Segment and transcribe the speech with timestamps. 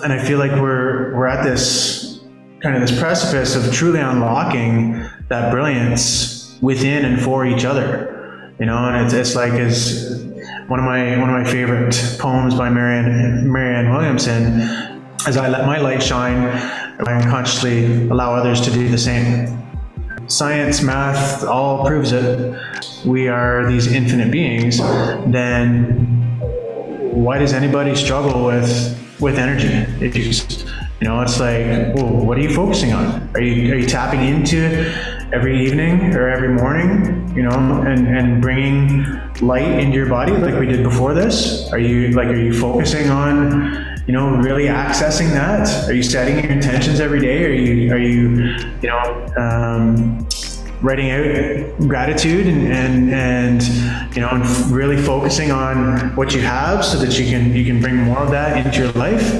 [0.00, 2.20] and I feel like we're we're at this
[2.60, 8.54] kind of this precipice of truly unlocking that brilliance within and for each other.
[8.58, 10.30] You know, and it's, it's like as
[10.68, 14.60] one of my one of my favorite poems by Marianne Marianne Williamson,
[15.26, 16.48] as I let my light shine,
[17.06, 19.58] I unconsciously allow others to do the same.
[20.26, 22.56] Science, math, all proves it.
[23.04, 24.78] We are these infinite beings.
[25.26, 26.06] Then
[27.10, 29.86] why does anybody struggle with with energy?
[30.00, 30.10] You
[31.00, 33.30] you know, it's like, well, what are you focusing on?
[33.34, 34.92] Are you are you tapping into
[35.32, 39.04] every evening or every morning, you know, and, and bringing
[39.40, 41.70] light into your body like we did before this?
[41.72, 45.88] Are you like, are you focusing on, you know, really accessing that?
[45.88, 47.44] Are you setting your intentions every day?
[47.44, 50.26] Are you, are you, you know, um,
[50.82, 56.84] writing out gratitude and, and, and you know and really focusing on what you have
[56.84, 59.34] so that you can you can bring more of that into your life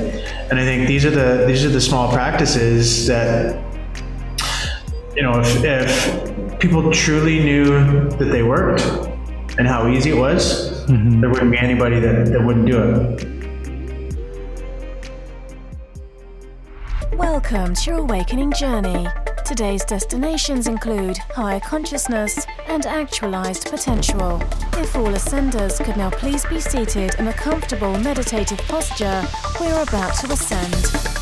[0.51, 3.59] and i think these are the these are the small practices that
[5.21, 7.65] you know, if, if people truly knew
[8.11, 8.81] that they worked
[9.59, 11.21] and how easy it was, mm-hmm.
[11.21, 13.27] there wouldn't be anybody that, that wouldn't do it.
[17.19, 19.09] Welcome to your awakening journey.
[19.45, 24.41] Today's destinations include higher consciousness and actualized potential.
[24.75, 29.27] If all ascenders could now please be seated in a comfortable meditative posture,
[29.61, 31.21] we're about to ascend.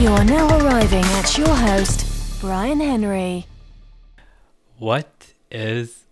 [0.00, 3.46] You are now arriving at your host, Brian Henry.
[4.78, 6.03] What is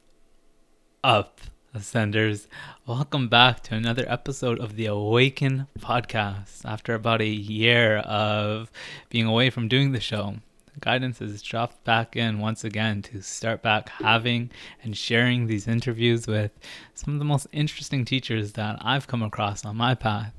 [1.04, 1.40] up,
[1.74, 2.46] Ascenders?
[2.86, 6.64] Welcome back to another episode of the Awaken podcast.
[6.64, 8.70] After about a year of
[9.08, 10.36] being away from doing the show,
[10.78, 14.52] guidance has dropped back in once again to start back having
[14.84, 16.52] and sharing these interviews with
[16.94, 20.32] some of the most interesting teachers that I've come across on my path.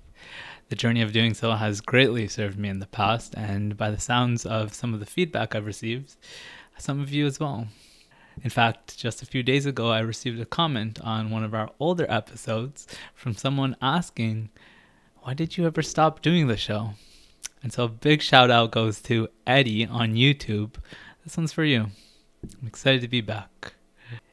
[0.70, 4.00] The journey of doing so has greatly served me in the past, and by the
[4.00, 6.16] sounds of some of the feedback I've received,
[6.78, 7.68] some of you as well.
[8.42, 11.70] In fact, just a few days ago, I received a comment on one of our
[11.80, 14.50] older episodes from someone asking,
[15.22, 16.92] Why did you ever stop doing the show?
[17.62, 20.76] And so, a big shout out goes to Eddie on YouTube.
[21.24, 21.88] This one's for you.
[22.62, 23.74] I'm excited to be back.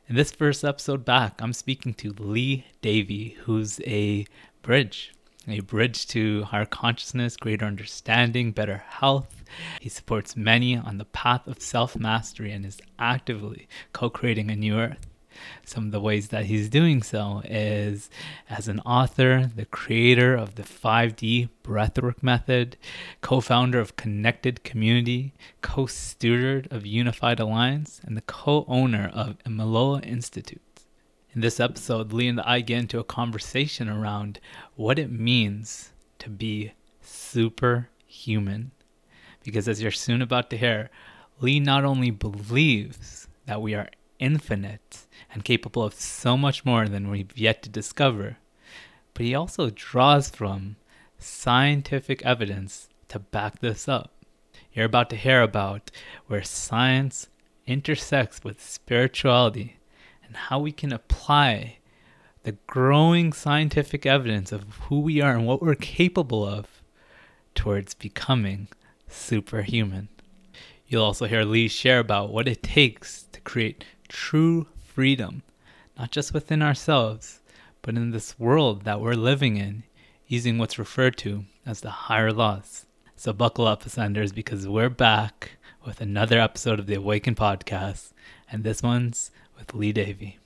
[0.09, 4.27] In this first episode back, I'm speaking to Lee Davy, who's a
[4.63, 5.13] bridge
[5.53, 9.45] a bridge to higher consciousness, greater understanding, better health.
[9.81, 14.57] He supports many on the path of self mastery and is actively co creating a
[14.57, 15.07] new earth.
[15.65, 18.11] Some of the ways that he's doing so is
[18.49, 22.77] as an author, the creator of the 5D breathwork method,
[23.21, 25.33] co founder of Connected Community,
[25.63, 30.61] co steward of Unified Alliance, and the co owner of Imaloa Institute.
[31.33, 34.41] In this episode, Lee and I get into a conversation around
[34.75, 38.73] what it means to be superhuman.
[39.45, 40.91] Because as you're soon about to hear,
[41.41, 47.09] Lee not only believes that we are infinite and capable of so much more than
[47.09, 48.39] we've yet to discover,
[49.15, 50.75] but he also draws from
[51.17, 54.13] scientific evidence to back this up.
[54.73, 55.93] You're about to hear about
[56.27, 57.29] where science
[57.69, 59.77] intersects with spirituality
[60.31, 61.79] and how we can apply
[62.45, 66.69] the growing scientific evidence of who we are and what we're capable of
[67.57, 68.69] towards becoming
[69.09, 70.07] superhuman.
[70.87, 75.43] You'll also hear Lee share about what it takes to create true freedom,
[75.99, 77.41] not just within ourselves,
[77.83, 79.83] but in this world that we're living in,
[80.29, 82.87] using what's referred to as the higher laws.
[83.17, 88.13] So buckle up, Ascenders, because we're back with another episode of the Awaken podcast,
[88.53, 90.39] and this one's with Lee Davy.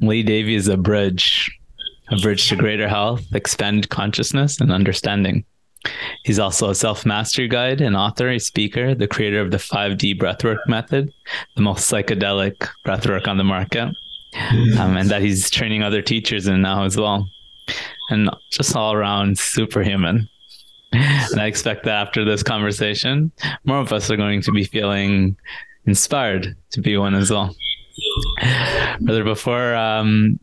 [0.00, 1.50] Lee Davy is a bridge,
[2.10, 5.44] a bridge to greater health, expand consciousness, and understanding.
[6.24, 10.18] He's also a self mastery guide, an author, a speaker, the creator of the 5D
[10.18, 11.12] breathwork method,
[11.56, 13.94] the most psychedelic breathwork on the market,
[14.78, 17.28] um, and that he's training other teachers in now as well.
[18.10, 20.28] And just all around superhuman.
[20.92, 23.32] And I expect that after this conversation,
[23.64, 25.36] more of us are going to be feeling
[25.86, 27.54] inspired to be one as well.
[29.00, 30.38] Brother, before um,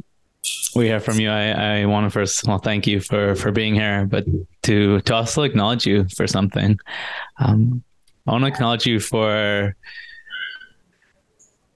[0.75, 3.75] we hear from you, I, I want to first well thank you for for being
[3.75, 4.25] here, but
[4.63, 6.79] to to also acknowledge you for something.
[7.39, 7.83] Um,
[8.27, 9.75] I want to acknowledge you for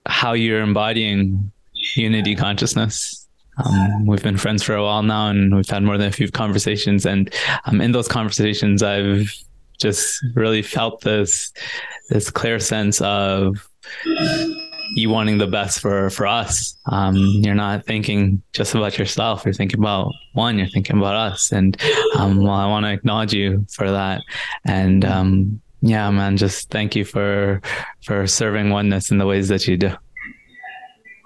[0.06, 1.52] how you're embodying
[1.96, 3.28] unity consciousness.
[3.58, 6.30] Um, we've been friends for a while now, and we've had more than a few
[6.30, 7.06] conversations.
[7.06, 7.34] And
[7.66, 9.34] um, in those conversations, I've
[9.80, 11.52] just really felt this
[12.10, 13.68] this clear sense of
[14.94, 16.76] you wanting the best for for us.
[16.86, 19.46] Um, you're not thinking just about yourself.
[19.46, 20.58] You're thinking about one.
[20.58, 21.52] You're thinking about us.
[21.52, 21.80] And
[22.16, 24.22] um, well, I want to acknowledge you for that.
[24.66, 27.62] And um, yeah, man, just thank you for
[28.04, 29.92] for serving oneness in the ways that you do.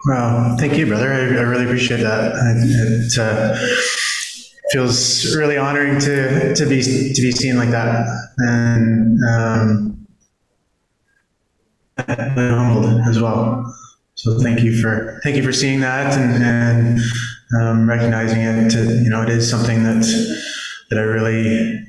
[0.08, 1.12] Well, thank you, brother.
[1.12, 2.32] I, I really appreciate that.
[2.36, 3.58] It uh,
[4.72, 8.06] feels really honoring to to be to be seen like that,
[8.38, 9.99] and um,
[12.08, 13.76] I'm humbled as well.
[14.16, 17.00] So thank you for thank you for seeing that and, and
[17.62, 18.70] um, recognizing it.
[18.72, 20.04] To, you know, it is something that
[20.90, 21.80] that I really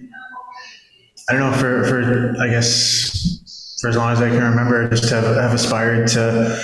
[1.29, 4.89] I don't know for for I guess for as long as I can remember, I
[4.91, 6.63] just have have aspired to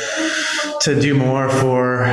[0.83, 2.07] to do more for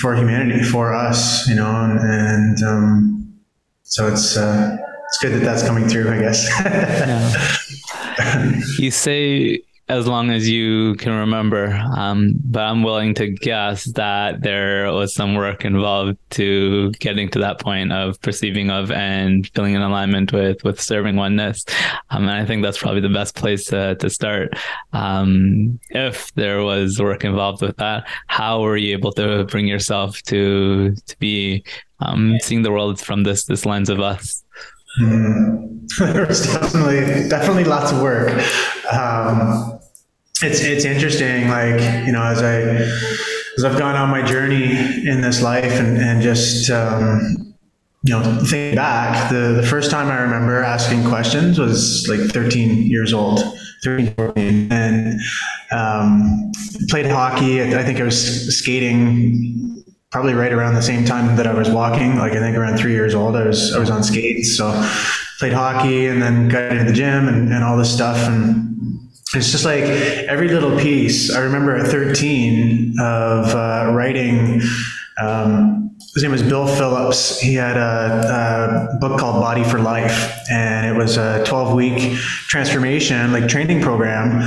[0.00, 3.34] for humanity, for us, you know, and, and um,
[3.82, 4.76] so it's uh,
[5.06, 6.48] it's good that that's coming through, I guess.
[8.18, 8.60] yeah.
[8.78, 9.62] You say
[9.92, 11.68] as long as you can remember.
[11.96, 17.38] Um, but I'm willing to guess that there was some work involved to getting to
[17.40, 21.66] that point of perceiving of and feeling in alignment with with serving oneness.
[22.10, 24.54] Um, and I think that's probably the best place to, to start.
[24.94, 30.22] Um, if there was work involved with that, how were you able to bring yourself
[30.22, 31.64] to to be
[32.00, 34.42] um, seeing the world from this this lens of us?
[35.00, 35.88] Mm.
[35.98, 38.30] There's definitely definitely lots of work.
[38.90, 39.78] Um,
[40.42, 42.60] it's it's interesting, like you know, as I
[43.56, 44.64] as I've gone on my journey
[45.06, 47.54] in this life, and and just um,
[48.02, 52.86] you know, think back, the the first time I remember asking questions was like 13
[52.86, 53.40] years old,
[53.84, 55.20] 13, 14, and
[55.70, 56.50] um,
[56.88, 57.62] played hockey.
[57.62, 62.16] I think I was skating probably right around the same time that I was walking.
[62.16, 64.56] Like I think around three years old, I was I was on skates.
[64.56, 64.70] So
[65.38, 68.71] played hockey and then got into the gym and, and all this stuff and
[69.34, 71.34] it's just like every little piece.
[71.34, 74.60] I remember at 13 of uh, writing.
[75.18, 77.40] Um, his name was Bill Phillips.
[77.40, 82.18] He had a, a, book called Body for Life, and it was a 12 week
[82.48, 84.42] transformation, like training program.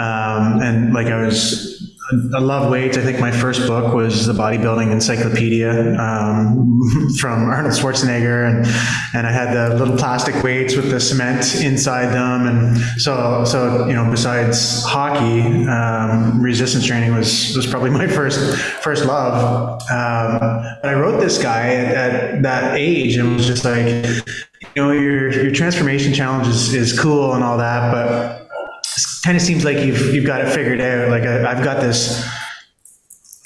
[0.00, 1.91] Um, and like I was
[2.34, 2.98] I love weights.
[2.98, 6.80] I think my first book was the Bodybuilding Encyclopedia um,
[7.18, 8.66] from Arnold Schwarzenegger, and
[9.14, 13.86] and I had the little plastic weights with the cement inside them, and so so
[13.86, 19.80] you know besides hockey, um, resistance training was was probably my first first love.
[19.90, 20.38] Um,
[20.82, 24.90] but I wrote this guy at, at that age, and was just like, you know,
[24.92, 28.41] your your transformation challenge is, is cool and all that, but
[29.24, 31.08] kind of seems like you've you've got it figured out.
[31.08, 32.24] Like I, I've got this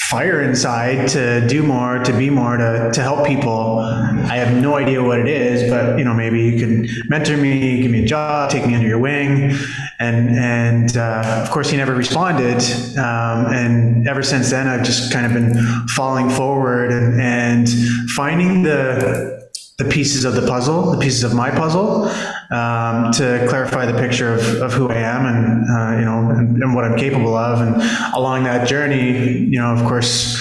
[0.09, 3.81] fire inside to do more, to be more, to, to help people.
[3.81, 7.83] I have no idea what it is, but you know, maybe you can mentor me,
[7.83, 9.57] give me a job, take me under your wing.
[9.99, 12.63] And, and uh, of course he never responded.
[12.97, 17.69] Um, and ever since then, I've just kind of been falling forward and, and
[18.11, 22.09] finding the, the pieces of the puzzle, the pieces of my puzzle,
[22.51, 26.63] um, to clarify the picture of, of who I am and uh, you know and,
[26.63, 27.61] and, what I'm capable of.
[27.61, 27.77] And
[28.15, 30.39] along that journey, you know, of course,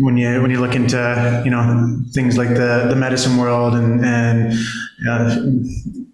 [0.00, 4.04] when you when you look into you know things like the the medicine world and
[4.04, 4.52] and
[5.08, 5.36] uh,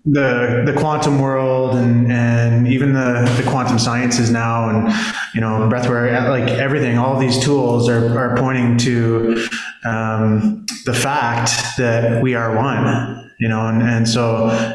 [0.05, 4.89] the the quantum world and and even the the quantum sciences now and
[5.35, 9.47] you know breathwork like everything all these tools are, are pointing to
[9.87, 14.25] um, the fact that we are one you know and, and so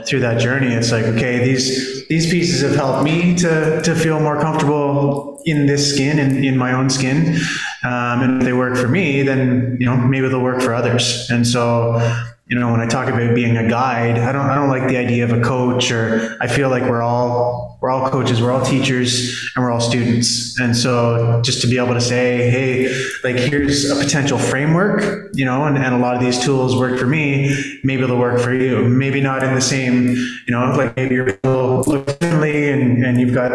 [0.06, 4.20] through that journey it's like okay these these pieces have helped me to to feel
[4.20, 7.36] more comfortable in this skin and in my own skin.
[7.84, 11.30] Um, and if they work for me then you know maybe they'll work for others.
[11.30, 11.98] And so
[12.50, 14.98] you know, when I talk about being a guide, I don't I don't like the
[14.98, 18.66] idea of a coach or I feel like we're all we're all coaches, we're all
[18.66, 20.60] teachers, and we're all students.
[20.60, 22.92] And so just to be able to say, hey,
[23.24, 27.00] like here's a potential framework, you know, and, and a lot of these tools work
[27.00, 28.82] for me, maybe they'll work for you.
[28.90, 33.34] Maybe not in the same, you know, like maybe you're look differently and, and you've
[33.34, 33.52] got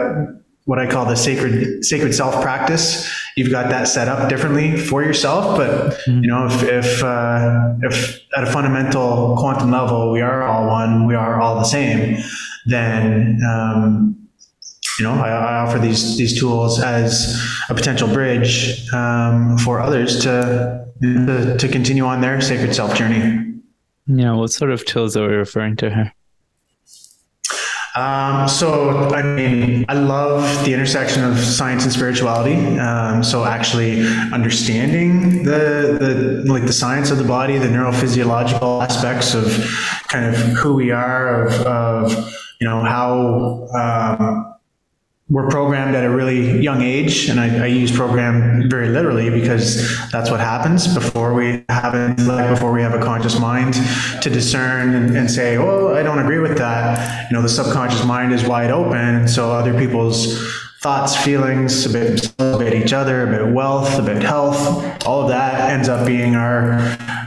[0.65, 3.11] what I call the sacred sacred self practice.
[3.37, 6.23] You've got that set up differently for yourself, but mm-hmm.
[6.23, 11.07] you know if if uh, if at a fundamental quantum level we are all one,
[11.07, 12.19] we are all the same,
[12.67, 14.29] then um,
[14.99, 20.23] you know I, I, offer these these tools as a potential bridge um, for others
[20.23, 23.61] to, to to continue on their sacred self journey.
[24.07, 26.15] Yeah, what sort of tools are we referring to here?
[27.97, 32.57] Um, so, I mean, I love the intersection of science and spirituality.
[32.79, 39.35] Um, so, actually understanding the, the like the science of the body, the neurophysiological aspects
[39.35, 39.45] of
[40.09, 44.54] kind of who we are, of, of you know how um,
[45.31, 49.99] we're programmed at a really young age, and I, I, use program very literally because
[50.11, 52.17] that's what happens before we have
[52.51, 53.75] before we have a conscious mind
[54.21, 58.05] to discern and, and say, "Oh, I don't agree with that." You know, the subconscious
[58.05, 60.47] mind is wide open, so other people's
[60.85, 65.29] thoughts, feelings, a bit about each other, a bit wealth, a bit health, all of
[65.29, 66.77] that ends up being our,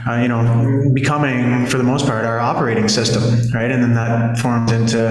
[0.08, 3.22] uh, you know, becoming for the most part our operating system,
[3.52, 3.70] right?
[3.70, 5.06] And then that forms into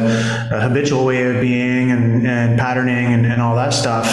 [0.51, 4.08] a habitual way of being and, and patterning and, and all that stuff.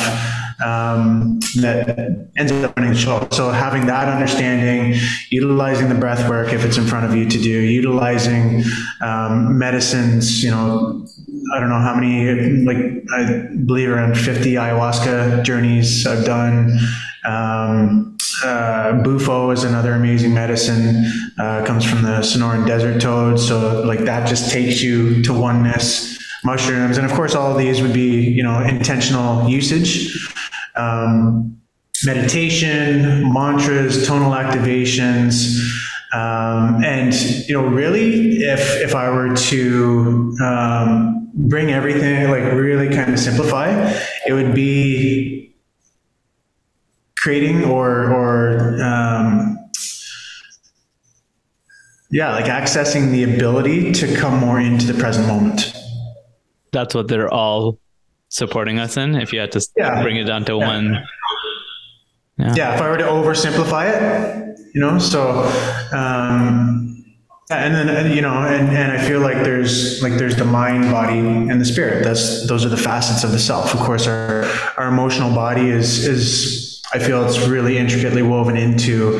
[0.64, 3.26] Um, that ends up running the show.
[3.32, 4.98] So having that understanding,
[5.30, 8.62] utilizing the breath work if it's in front of you to do, utilizing
[9.02, 11.06] um, medicines, you know,
[11.54, 12.76] I don't know how many, like
[13.14, 16.78] I believe around 50 ayahuasca journeys I've done.
[17.24, 21.04] Um, uh, Bufo is another amazing medicine.
[21.38, 26.18] Uh, comes from the Sonoran desert toad, so like that just takes you to oneness.
[26.44, 30.14] Mushrooms, and of course, all of these would be you know intentional usage.
[30.76, 31.58] Um,
[32.04, 35.58] meditation, mantras, tonal activations.
[36.12, 37.14] Um, and
[37.48, 43.18] you know, really, if if I were to um, bring everything like really kind of
[43.18, 43.90] simplify,
[44.26, 45.33] it would be
[47.24, 49.58] creating or or um,
[52.10, 55.72] yeah, like accessing the ability to come more into the present moment.
[56.70, 57.78] That's what they're all
[58.28, 59.16] supporting us in.
[59.16, 60.02] If you had to yeah.
[60.02, 60.66] bring it down to yeah.
[60.66, 61.04] one.
[62.36, 62.54] Yeah.
[62.56, 65.50] yeah, if I were to oversimplify it, you know, so
[65.92, 67.04] um,
[67.50, 71.18] and then you know and, and i feel like there's like there's the mind body
[71.18, 74.44] and the spirit that's those are the facets of the self of course our
[74.78, 76.63] our emotional body is is
[76.94, 79.18] i feel it's really intricately woven into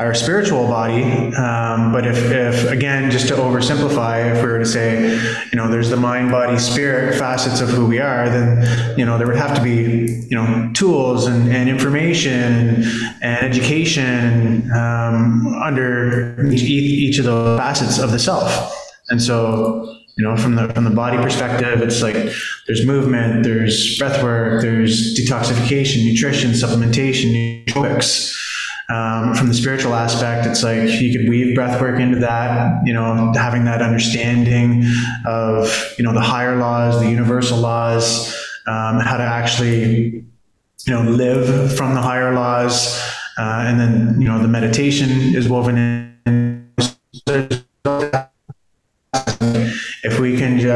[0.00, 1.02] our spiritual body.
[1.34, 5.10] Um, but if, if, again, just to oversimplify, if we were to say,
[5.52, 9.18] you know, there's the mind, body, spirit facets of who we are, then, you know,
[9.18, 12.82] there would have to be, you know, tools and, and information
[13.20, 18.74] and education um, under each, each of those facets of the self.
[19.10, 22.14] And so, you know, from the from the body perspective, it's like
[22.66, 27.64] there's movement, there's breath work, there's detoxification, nutrition, supplementation.
[28.90, 32.92] Um, from the spiritual aspect, it's like you could weave breath work into that, you
[32.92, 34.84] know, having that understanding
[35.24, 38.34] of, you know, the higher laws, the universal laws,
[38.66, 40.24] um, how to actually,
[40.86, 43.00] you know, live from the higher laws.
[43.38, 46.09] Uh, and then, you know, the meditation is woven in.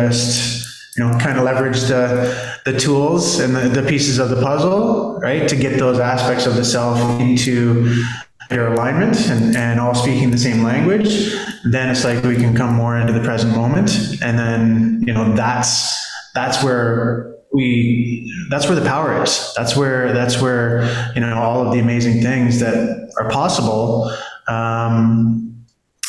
[0.09, 0.65] Just
[0.97, 5.19] you know, kind of leverage the the tools and the, the pieces of the puzzle,
[5.19, 8.05] right, to get those aspects of the self into
[8.51, 11.35] their alignment and, and all speaking the same language,
[11.65, 13.91] then it's like we can come more into the present moment.
[14.23, 15.99] And then, you know, that's
[16.35, 19.53] that's where we that's where the power is.
[19.57, 20.85] That's where that's where,
[21.15, 24.13] you know, all of the amazing things that are possible
[24.47, 25.54] um,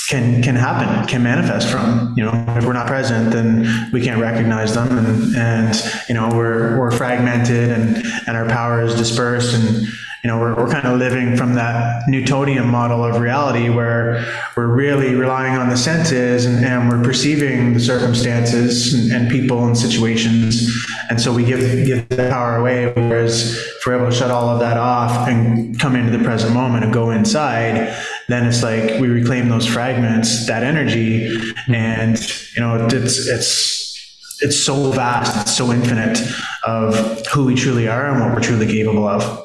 [0.08, 2.14] can can happen, can manifest from.
[2.16, 5.76] You know, if we're not present, then we can't recognize them, and and
[6.08, 9.88] you know we're we're fragmented, and and our power is dispersed, and
[10.26, 14.26] you know we're we're kind of living from that Newtonian model of reality where
[14.58, 19.64] we're really relying on the senses, and, and we're perceiving the circumstances and, and people
[19.68, 20.68] and situations,
[21.12, 22.92] and so we give give the power away.
[22.94, 26.56] Whereas if we're able to shut all of that off and come into the present
[26.56, 27.96] moment and go inside
[28.28, 31.28] then it's like we reclaim those fragments, that energy,
[31.68, 32.18] and
[32.56, 33.86] you know it's it's
[34.42, 36.20] it's so vast, it's so infinite
[36.64, 39.45] of who we truly are and what we're truly capable of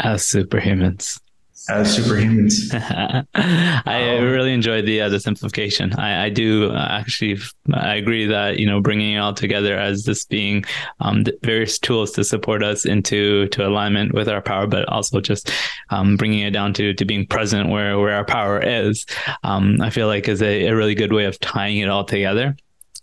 [0.00, 1.20] as superhumans
[1.68, 2.74] as superhumans.
[3.34, 5.94] I um, really enjoyed the uh, the simplification.
[5.94, 7.38] I, I do uh, actually
[7.72, 10.64] I agree that you know bringing it all together as this being
[11.00, 15.50] um, various tools to support us into to alignment with our power, but also just
[15.90, 19.06] um, bringing it down to to being present where where our power is.
[19.42, 22.56] Um, I feel like is a, a really good way of tying it all together.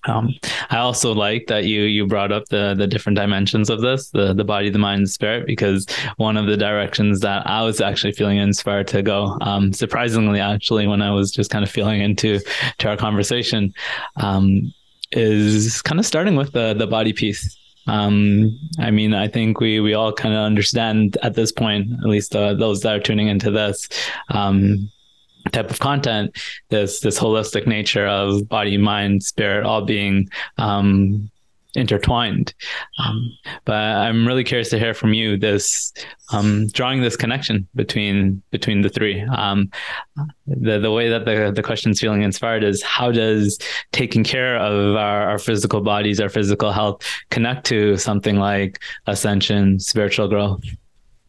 [0.06, 0.34] Um,
[0.70, 4.34] I also like that you you brought up the the different dimensions of this, the
[4.34, 5.86] the body, the mind, the spirit, because
[6.18, 10.88] one of the directions that I was actually feeling inspired to go, um, surprisingly, actually,
[10.88, 12.40] when I was just kind of feeling into
[12.80, 13.74] to our conversation,
[14.16, 14.74] um,
[15.12, 17.58] is kind of starting with the the body piece.
[17.88, 22.10] Um, I mean, I think we we all kind of understand at this point, at
[22.10, 23.90] least uh, those that are tuning into this,
[24.30, 24.90] um,
[25.52, 26.36] type of content
[26.70, 31.30] this this holistic nature of body mind spirit all being um
[31.76, 32.54] intertwined.
[33.00, 33.32] Um,
[33.66, 35.94] but I'm really curious to hear from you this
[36.34, 39.22] um, drawing this connection between between the three.
[39.22, 39.72] Um,
[40.48, 43.58] the the way that the the question's feeling inspired is how does
[43.92, 49.80] taking care of our, our physical bodies, our physical health, connect to something like ascension,
[49.80, 50.64] spiritual growth.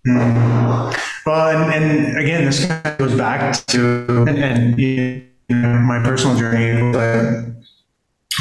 [0.07, 0.99] Mm.
[1.25, 6.03] Well, and, and, again, this kind of goes back to and, and you know, my
[6.03, 6.93] personal journey.
[6.93, 7.45] But,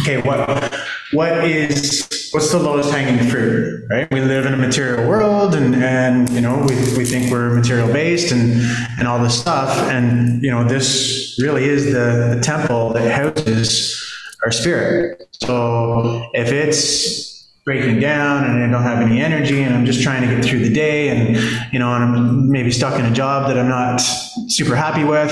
[0.02, 0.74] okay, what
[1.12, 4.10] what is what's the lowest hanging fruit, right?
[4.12, 7.92] We live in a material world, and and you know we, we think we're material
[7.94, 8.60] based and
[8.98, 13.98] and all this stuff, and you know this really is the, the temple that houses
[14.44, 15.28] our spirit.
[15.34, 17.31] So if it's
[17.64, 20.60] breaking down and I don't have any energy and I'm just trying to get through
[20.60, 24.02] the day and you know and I'm maybe stuck in a job that I'm not
[24.48, 25.32] super happy with,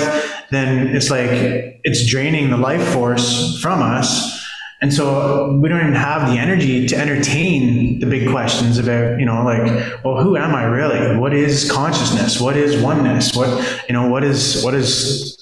[0.52, 1.30] then it's like
[1.84, 4.38] it's draining the life force from us.
[4.82, 9.26] And so we don't even have the energy to entertain the big questions about, you
[9.26, 9.66] know, like,
[10.06, 11.18] well, who am I really?
[11.18, 12.40] What is consciousness?
[12.40, 13.36] What is oneness?
[13.36, 15.36] What, you know, what is, what is,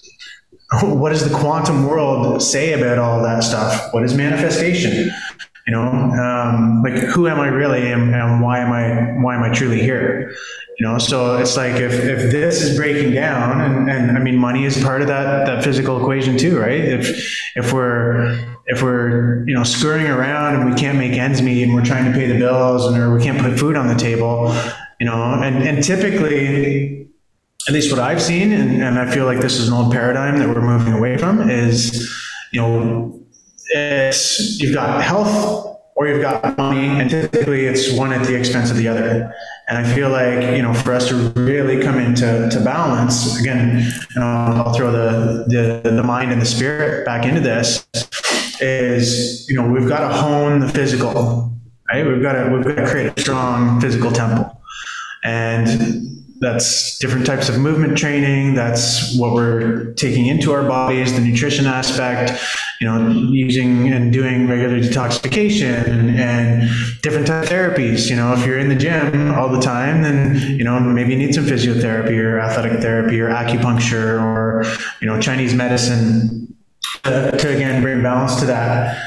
[0.81, 3.93] what does the quantum world say about all that stuff?
[3.93, 5.11] What is manifestation?
[5.67, 9.43] You know, um, like who am I really, and, and why am I why am
[9.43, 10.33] I truly here?
[10.79, 14.37] You know, so it's like if, if this is breaking down, and, and I mean,
[14.37, 16.79] money is part of that that physical equation too, right?
[16.79, 21.63] If if we're if we're you know scurrying around and we can't make ends meet,
[21.63, 23.95] and we're trying to pay the bills, and or we can't put food on the
[23.95, 24.55] table,
[25.01, 27.09] you know, and and typically
[27.67, 30.39] at least what I've seen, and, and I feel like this is an old paradigm
[30.39, 32.09] that we're moving away from, is
[32.53, 33.26] you know
[33.69, 38.69] it's you've got health or you've got money, and typically it's one at the expense
[38.69, 39.33] of the other.
[39.67, 43.79] And I feel like you know, for us to really come into to balance, again,
[44.13, 45.45] you know, I'll throw the,
[45.83, 47.87] the the mind and the spirit back into this.
[48.59, 51.51] Is you know, we've got to hone the physical,
[51.91, 52.05] right?
[52.05, 54.59] We've got to we've got to create a strong physical temple,
[55.23, 58.53] and that's different types of movement training.
[58.53, 62.39] That's what we're taking into our bodies, the nutrition aspect,
[62.79, 66.69] you know, using and doing regular detoxification and,
[67.01, 68.09] different type of therapies.
[68.09, 71.17] You know, if you're in the gym all the time, then, you know, maybe you
[71.17, 74.65] need some physiotherapy or athletic therapy or acupuncture or,
[74.99, 76.53] you know, Chinese medicine
[77.03, 78.97] to, to again bring balance to that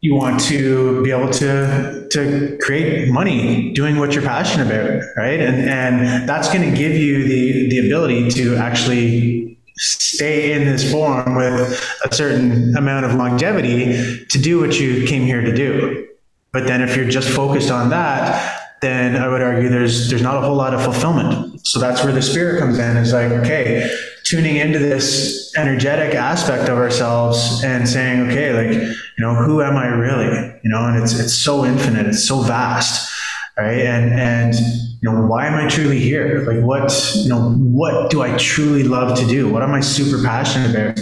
[0.00, 5.40] you want to be able to to create money doing what you're passionate about, right?
[5.40, 10.90] And and that's going to give you the the ability to actually stay in this
[10.90, 16.06] form with a certain amount of longevity to do what you came here to do.
[16.52, 20.36] But then if you're just focused on that, then I would argue there's there's not
[20.36, 21.66] a whole lot of fulfillment.
[21.66, 22.96] So that's where the spirit comes in.
[22.96, 23.90] Is like, okay,
[24.26, 29.76] tuning into this energetic aspect of ourselves and saying, okay, like, you know, who am
[29.76, 30.26] I really?
[30.64, 33.08] You know, and it's it's so infinite, it's so vast,
[33.56, 33.78] right?
[33.78, 36.44] And and you know, why am I truly here?
[36.46, 39.48] Like, what you know, what do I truly love to do?
[39.48, 40.98] What am I super passionate about?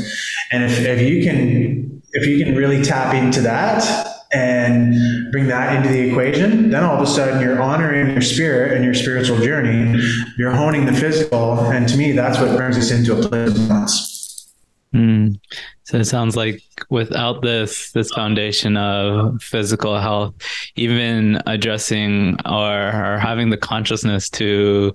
[0.50, 5.77] And if if you can if you can really tap into that and bring that
[5.77, 9.38] into the equation, then all of a sudden you're honoring your spirit and your spiritual
[9.38, 10.03] journey.
[10.37, 13.68] You're honing the physical, and to me, that's what brings us into a place of
[13.68, 14.53] balance.
[14.94, 15.40] Mm.
[15.85, 20.35] So it sounds like without this this foundation of physical health,
[20.77, 24.94] even addressing or, or having the consciousness to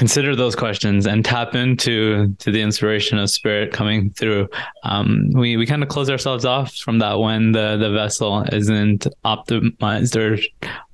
[0.00, 4.48] consider those questions and tap into to the inspiration of spirit coming through.
[4.82, 9.06] Um, we we kind of close ourselves off from that when the the vessel isn't
[9.26, 10.40] optimized or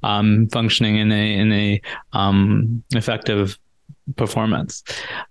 [0.02, 1.80] um, functioning in a in a
[2.14, 3.56] um, effective
[4.16, 4.82] performance.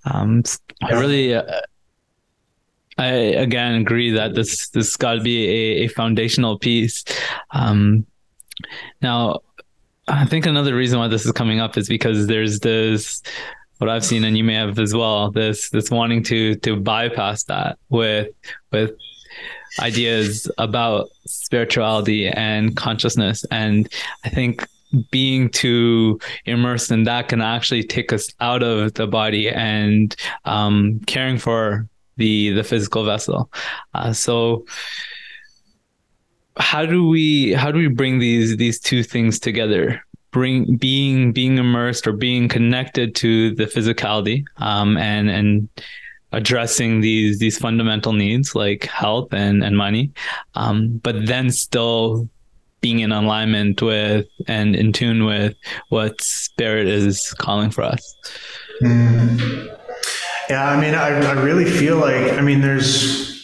[0.06, 0.44] Um,
[0.82, 1.44] i really uh,
[2.98, 3.08] I
[3.48, 7.04] again agree that this this got to be a, a foundational piece.
[7.52, 8.06] Um,
[9.02, 9.42] now,
[10.08, 13.22] I think another reason why this is coming up is because there's this
[13.78, 17.44] what I've seen, and you may have as well, this this wanting to to bypass
[17.44, 18.30] that with
[18.72, 18.92] with
[19.80, 23.46] ideas about spirituality and consciousness.
[23.52, 23.92] And
[24.24, 24.66] I think
[25.12, 31.00] being too immersed in that can actually take us out of the body and um,
[31.02, 33.52] caring for the the physical vessel.
[33.94, 34.66] Uh, so
[36.58, 40.05] how do we how do we bring these these two things together
[40.36, 45.70] bring being being immersed or being connected to the physicality um, and and
[46.34, 50.12] addressing these these fundamental needs like health and and money
[50.56, 52.28] um, but then still
[52.82, 55.56] being in alignment with and in tune with
[55.88, 58.04] what spirit is calling for us
[58.82, 59.78] mm.
[60.50, 63.35] yeah i mean I, I really feel like i mean there's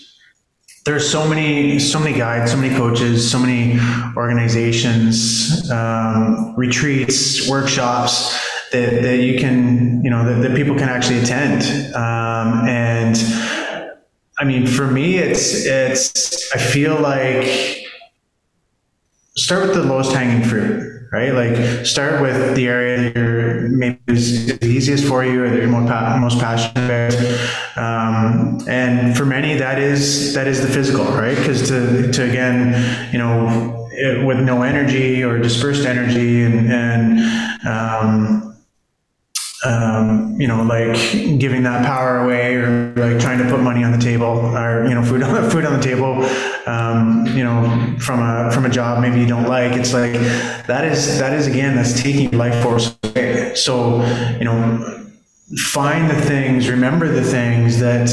[0.83, 3.79] there's so many so many guides so many coaches so many
[4.15, 8.37] organizations um, retreats workshops
[8.71, 11.63] that, that you can you know that, that people can actually attend.
[11.93, 13.17] Um, and
[14.39, 17.85] i mean for me it's it's i feel like
[19.35, 21.33] start with the lowest hanging fruit right?
[21.33, 25.67] Like start with the area that you're maybe is easiest for you or that you're
[25.67, 25.89] most,
[26.21, 27.77] most passionate about.
[27.77, 31.37] Um, and for many, that is that is the physical, right?
[31.37, 37.67] Because to to again, you know, it, with no energy or dispersed energy and and
[37.67, 38.50] um,
[39.63, 40.95] um, you know, like
[41.39, 44.95] giving that power away or like trying to put money on the table or, you
[44.95, 46.23] know, food on, food on the table,
[46.65, 49.73] um, you know, from a, from a job maybe you don't like.
[49.73, 50.13] It's like,
[50.65, 53.53] that is, that is again, that's taking life force away.
[53.55, 54.03] So,
[54.37, 55.07] you know,
[55.57, 58.09] find the things, remember the things that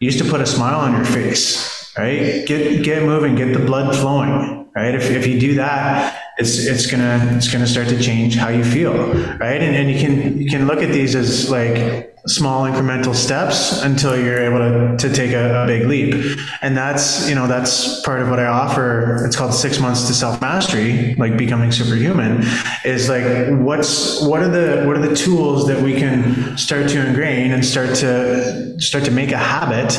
[0.00, 2.44] used to put a smile on your face, right?
[2.46, 4.94] Get, get moving, get the blood flowing, right?
[4.94, 8.64] If, if you do that, it's it's gonna it's gonna start to change how you
[8.64, 8.94] feel,
[9.36, 9.60] right?
[9.60, 14.18] And, and you can you can look at these as like small incremental steps until
[14.18, 18.20] you're able to, to take a, a, big leap and that's you know that's part
[18.20, 22.42] of what i offer it's called six months to self-mastery like becoming superhuman
[22.84, 23.24] is like
[23.60, 27.64] what's what are the what are the tools that we can start to ingrain and
[27.64, 29.96] start to start to make a habit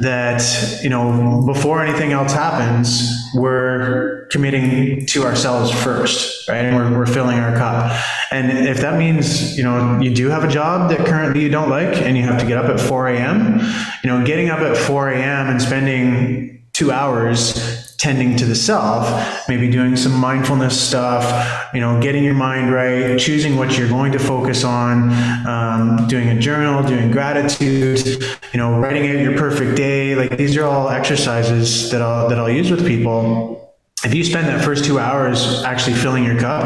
[0.00, 0.42] that
[0.82, 6.64] you know before anything else happens we're committing to ourselves first right?
[6.64, 7.96] And we're, we're filling our cup.
[8.32, 11.70] And if that means you know you do have a job that currently you don't
[11.70, 13.60] like and you have to get up at 4 a.m
[14.02, 19.46] you know getting up at 4 a.m and spending two hours tending to the self,
[19.46, 24.10] maybe doing some mindfulness stuff, you know, getting your mind right, choosing what you're going
[24.10, 25.12] to focus on,
[25.46, 28.06] um, doing a journal, doing gratitude,
[28.54, 30.14] you know, writing out your perfect day.
[30.14, 33.58] Like these are all exercises that I'll that I'll use with people.
[34.02, 36.62] If you spend that first two hours actually filling your cup,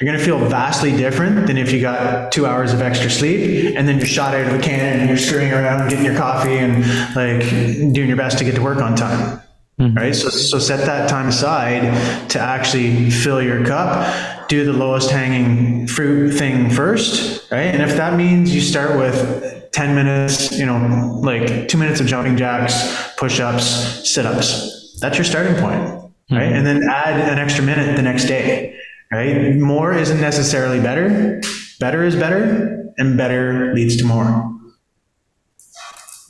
[0.00, 3.76] you're going to feel vastly different than if you got two hours of extra sleep
[3.76, 6.56] and then you're shot out of a cannon and you're scurrying around getting your coffee
[6.56, 6.82] and
[7.14, 7.46] like
[7.92, 9.42] doing your best to get to work on time.
[9.78, 9.96] Mm-hmm.
[9.96, 10.14] Right.
[10.14, 14.48] So, so set that time aside to actually fill your cup.
[14.48, 17.50] Do the lowest hanging fruit thing first.
[17.50, 17.66] Right.
[17.66, 22.06] And if that means you start with 10 minutes, you know, like two minutes of
[22.06, 22.74] jumping jacks,
[23.16, 25.82] push ups, sit ups, that's your starting point.
[26.30, 26.42] Right.
[26.42, 26.54] Mm-hmm.
[26.54, 28.76] And then add an extra minute the next day.
[29.12, 29.54] Right.
[29.54, 31.40] More isn't necessarily better.
[31.78, 34.52] Better is better, and better leads to more.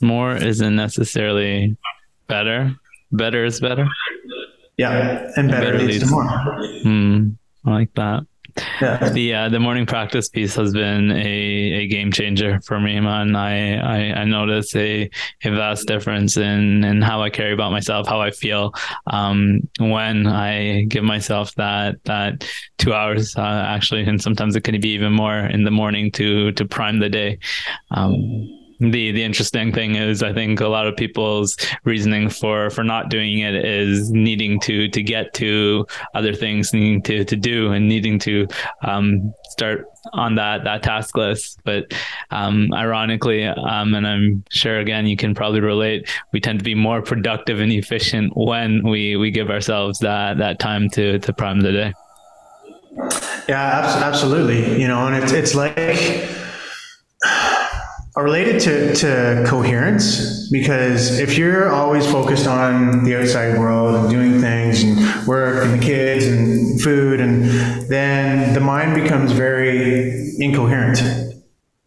[0.01, 1.75] More isn't necessarily
[2.27, 2.75] better
[3.11, 3.87] Better is better.
[4.77, 6.23] Yeah, and better, better leads, leads, to more.
[6.85, 8.25] Mm, I like that.
[8.81, 9.09] Yeah.
[9.09, 13.35] The uh, the morning practice piece has been a, a game changer for me, man.
[13.35, 15.09] I, I, I notice a,
[15.43, 18.73] a vast difference in, in how I carry about myself, how I feel
[19.07, 24.79] um, when I give myself that that two hours uh, actually, and sometimes it can
[24.79, 27.39] be even more in the morning to to prime the day.
[27.91, 32.83] Um, the the interesting thing is I think a lot of people's reasoning for for
[32.83, 37.71] not doing it is needing to to get to other things, needing to to do,
[37.73, 38.47] and needing to
[38.83, 41.59] um, start on that that task list.
[41.65, 41.93] But
[42.31, 46.75] um, ironically, um, and I'm sure again you can probably relate, we tend to be
[46.75, 51.59] more productive and efficient when we we give ourselves that that time to to prime
[51.59, 51.93] the day.
[53.47, 54.81] Yeah, absolutely.
[54.81, 55.75] You know, and it's it's like
[58.23, 64.39] related to, to coherence because if you're always focused on the outside world and doing
[64.39, 67.43] things and work and the kids and food and
[67.89, 71.01] then the mind becomes very incoherent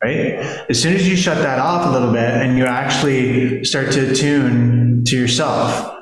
[0.03, 0.35] right?
[0.69, 4.15] As soon as you shut that off a little bit and you actually start to
[4.15, 5.93] tune to yourself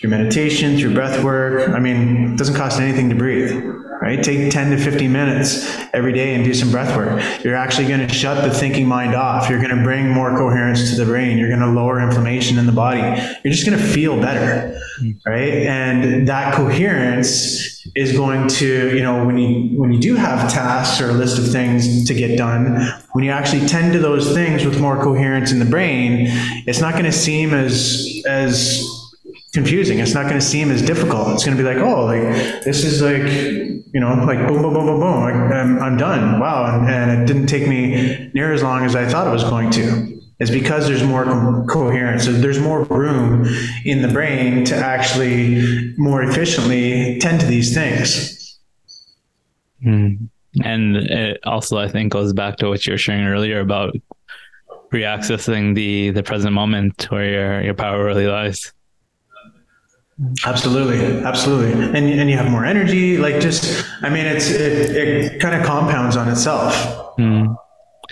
[0.00, 3.52] through meditation through breath work i mean it doesn't cost anything to breathe
[4.00, 4.22] right?
[4.22, 7.44] Take 10 to 15 minutes every day and do some breath work.
[7.44, 9.50] You're actually going to shut the thinking mind off.
[9.50, 11.36] You're going to bring more coherence to the brain.
[11.38, 13.00] You're going to lower inflammation in the body.
[13.44, 14.80] You're just going to feel better,
[15.26, 15.52] right?
[15.66, 21.00] And that coherence is going to, you know, when you when you do have tasks
[21.00, 22.80] or a list of things to get done,
[23.12, 26.26] when you actually tend to those things with more coherence in the brain,
[26.66, 28.89] it's not going to seem as as
[29.52, 29.98] confusing.
[29.98, 31.34] It's not going to seem as difficult.
[31.34, 32.22] It's going to be like, oh, like
[32.62, 35.20] this is like, you know, like boom, boom, boom, boom, boom.
[35.20, 36.40] Like, I'm, I'm done.
[36.40, 36.78] Wow.
[36.78, 39.70] And, and it didn't take me near as long as I thought it was going
[39.72, 40.20] to.
[40.38, 42.24] It's because there's more co- coherence.
[42.24, 43.46] So there's more room
[43.84, 48.58] in the brain to actually more efficiently tend to these things.
[49.84, 50.28] Mm.
[50.64, 53.94] And it also, I think, goes back to what you were sharing earlier about
[54.92, 58.72] reaccessing the the present moment where your your power really lies.
[60.44, 63.16] Absolutely, absolutely, and and you have more energy.
[63.16, 66.74] Like just, I mean, it's it, it kind of compounds on itself.
[67.18, 67.56] Mm.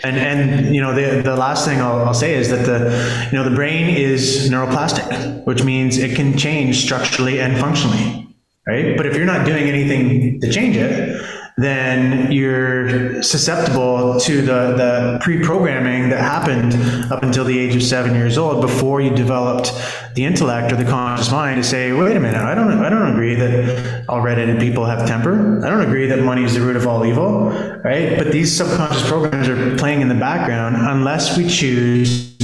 [0.04, 3.36] And and you know the the last thing I'll, I'll say is that the you
[3.36, 8.26] know the brain is neuroplastic, which means it can change structurally and functionally,
[8.66, 8.96] right?
[8.96, 11.20] But if you're not doing anything to change it,
[11.58, 16.72] then you're susceptible to the, the pre-programming that happened
[17.12, 19.72] up until the age of seven years old before you developed
[20.14, 23.10] the intellect or the conscious mind to say, wait a minute, I don't I don't
[23.10, 25.58] agree that all redheaded people have temper.
[25.66, 27.50] I don't agree that money is the root of all evil,
[27.82, 28.16] right?
[28.16, 32.36] But these subconscious programs are playing in the background unless we choose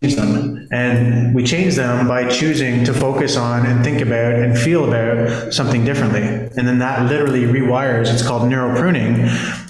[0.00, 0.49] them.
[0.72, 5.52] And we change them by choosing to focus on and think about and feel about
[5.52, 6.22] something differently.
[6.22, 9.14] And then that literally rewires, it's called neural pruning,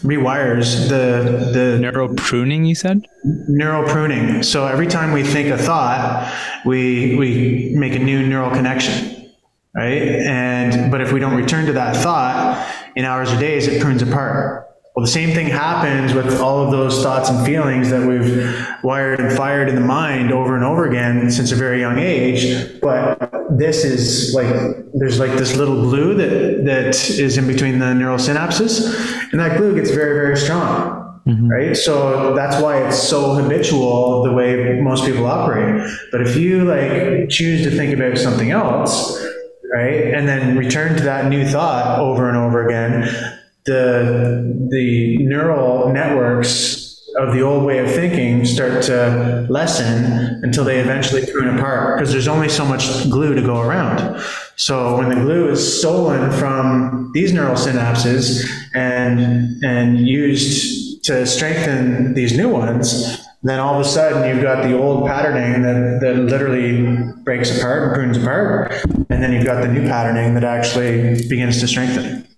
[0.02, 3.06] rewires the the neural pruning you said?
[3.24, 4.42] Neural pruning.
[4.42, 6.30] So every time we think a thought,
[6.66, 9.32] we we make a new neural connection.
[9.74, 10.02] Right?
[10.02, 14.02] And but if we don't return to that thought in hours or days, it prunes
[14.02, 14.69] apart.
[15.00, 19.18] Well, the same thing happens with all of those thoughts and feelings that we've wired
[19.18, 22.78] and fired in the mind over and over again since a very young age.
[22.82, 24.54] But this is like
[24.92, 28.94] there's like this little glue that that is in between the neural synapses,
[29.30, 31.22] and that glue gets very very strong.
[31.26, 31.48] Mm-hmm.
[31.48, 31.74] Right.
[31.74, 35.82] So that's why it's so habitual the way most people operate.
[36.12, 39.18] But if you like choose to think about something else,
[39.72, 43.38] right, and then return to that new thought over and over again,
[43.70, 46.80] the the neural networks
[47.16, 52.12] of the old way of thinking start to lessen until they eventually prune apart because
[52.12, 54.22] there's only so much glue to go around.
[54.56, 62.14] So when the glue is stolen from these neural synapses and and used to strengthen
[62.14, 66.16] these new ones, then all of a sudden you've got the old patterning that, that
[66.16, 66.72] literally
[67.24, 68.72] breaks apart and prunes apart,
[69.08, 72.29] and then you've got the new patterning that actually begins to strengthen.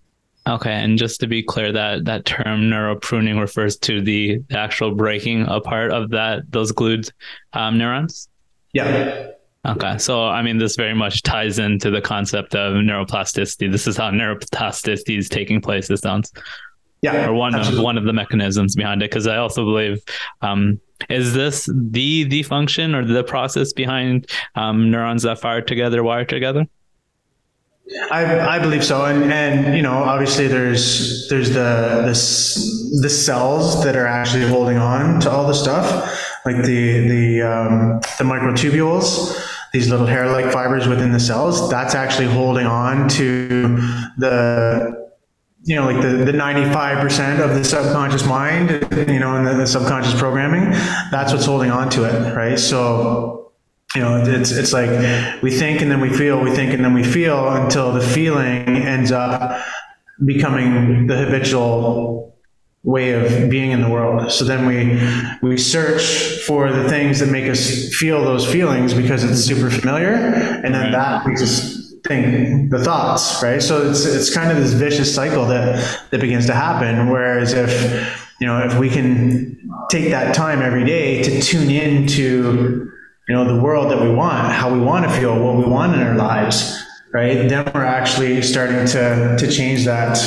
[0.45, 4.59] Okay, and just to be clear, that that term neural pruning refers to the, the
[4.59, 7.09] actual breaking apart of that those glued
[7.53, 8.29] um, neurons.
[8.73, 9.31] Yeah.
[9.65, 13.71] Okay, so I mean, this very much ties into the concept of neuroplasticity.
[13.71, 15.89] This is how neuroplasticity is taking place.
[15.89, 16.33] It sounds.
[17.03, 17.29] Yeah.
[17.29, 17.79] Or one absolutely.
[17.79, 20.03] of one of the mechanisms behind it, because I also believe
[20.41, 26.03] um, is this the the function or the process behind um, neurons that fire together,
[26.03, 26.67] wire together?
[28.11, 32.55] I, I believe so, and and you know obviously there's there's the this
[33.01, 35.87] the cells that are actually holding on to all the stuff,
[36.45, 39.39] like the the um, the microtubules,
[39.73, 41.71] these little hair-like fibers within the cells.
[41.71, 43.77] That's actually holding on to
[44.19, 45.03] the
[45.65, 48.71] you know, like the, the 95% of the subconscious mind,
[49.09, 50.71] you know, and the, the subconscious programming,
[51.13, 52.59] that's what's holding on to it, right?
[52.59, 53.42] So
[53.95, 56.95] you know, it's it's like we think and then we feel, we think and then
[56.95, 59.63] we feel until the feeling ends up
[60.25, 62.35] becoming the habitual
[62.85, 64.31] way of being in the world.
[64.33, 69.25] So then we we search for the things that make us feel those feelings because
[69.25, 73.63] it's super familiar, and then that makes us think the thoughts, right?
[73.63, 77.11] So it's it's kind of this vicious cycle that that begins to happen.
[77.11, 82.07] Whereas if you know if we can take that time every day to tune in
[82.09, 82.92] to
[83.33, 85.95] you know, the world that we want, how we want to feel, what we want
[85.95, 86.79] in our lives,
[87.15, 87.49] right?
[87.49, 90.19] Then we're actually starting to to change that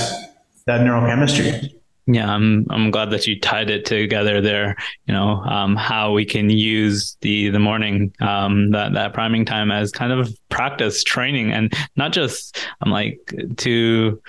[0.66, 1.72] that neurochemistry.
[2.08, 4.76] Yeah, I'm I'm glad that you tied it together there.
[5.06, 9.70] You know, um, how we can use the the morning um, that that priming time
[9.70, 13.20] as kind of practice training, and not just I'm like
[13.58, 14.20] to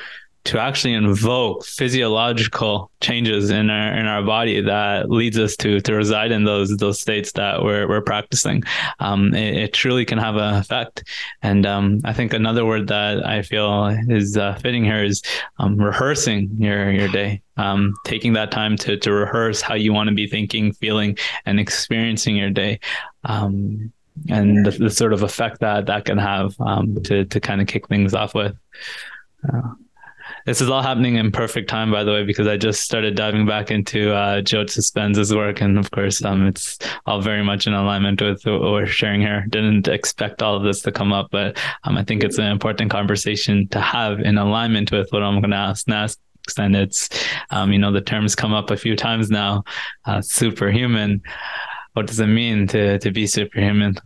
[0.46, 5.94] to actually invoke physiological changes in our in our body that leads us to to
[5.94, 8.62] reside in those those states that we're we're practicing.
[9.00, 11.04] Um, it, it, truly can have an effect.
[11.42, 15.22] And um, I think another word that I feel is uh, fitting here is
[15.58, 17.42] um, rehearsing your your day.
[17.58, 21.58] Um, taking that time to to rehearse how you want to be thinking, feeling, and
[21.58, 22.80] experiencing your day
[23.24, 23.92] um,
[24.28, 27.66] and the, the, sort of effect that that can have um, to to kind of
[27.66, 28.54] kick things off with.
[29.48, 29.72] Uh,
[30.46, 33.46] this is all happening in perfect time, by the way, because I just started diving
[33.46, 37.72] back into uh, Joe Dispenza's work, and of course, um, it's all very much in
[37.72, 39.44] alignment with what we're sharing here.
[39.48, 42.92] Didn't expect all of this to come up, but um, I think it's an important
[42.92, 46.20] conversation to have in alignment with what I'm going to ask next.
[46.56, 47.08] And it's,
[47.50, 49.64] um, you know, the terms come up a few times now.
[50.04, 51.20] Uh, superhuman.
[51.94, 53.96] What does it mean to to be superhuman?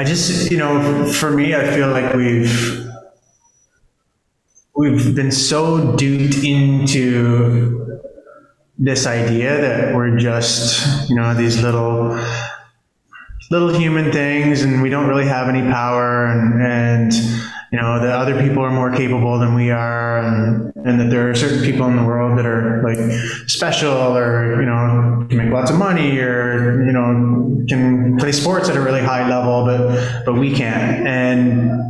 [0.00, 2.91] I just, you know, for me, I feel like we've
[4.82, 8.00] we've been so duped into
[8.78, 12.18] this idea that we're just, you know, these little
[13.52, 17.12] little human things and we don't really have any power and, and
[17.70, 21.30] you know that other people are more capable than we are and, and that there
[21.30, 22.98] are certain people in the world that are like
[23.46, 28.70] special or you know can make lots of money or you know can play sports
[28.70, 31.06] at a really high level but but we can't.
[31.06, 31.82] And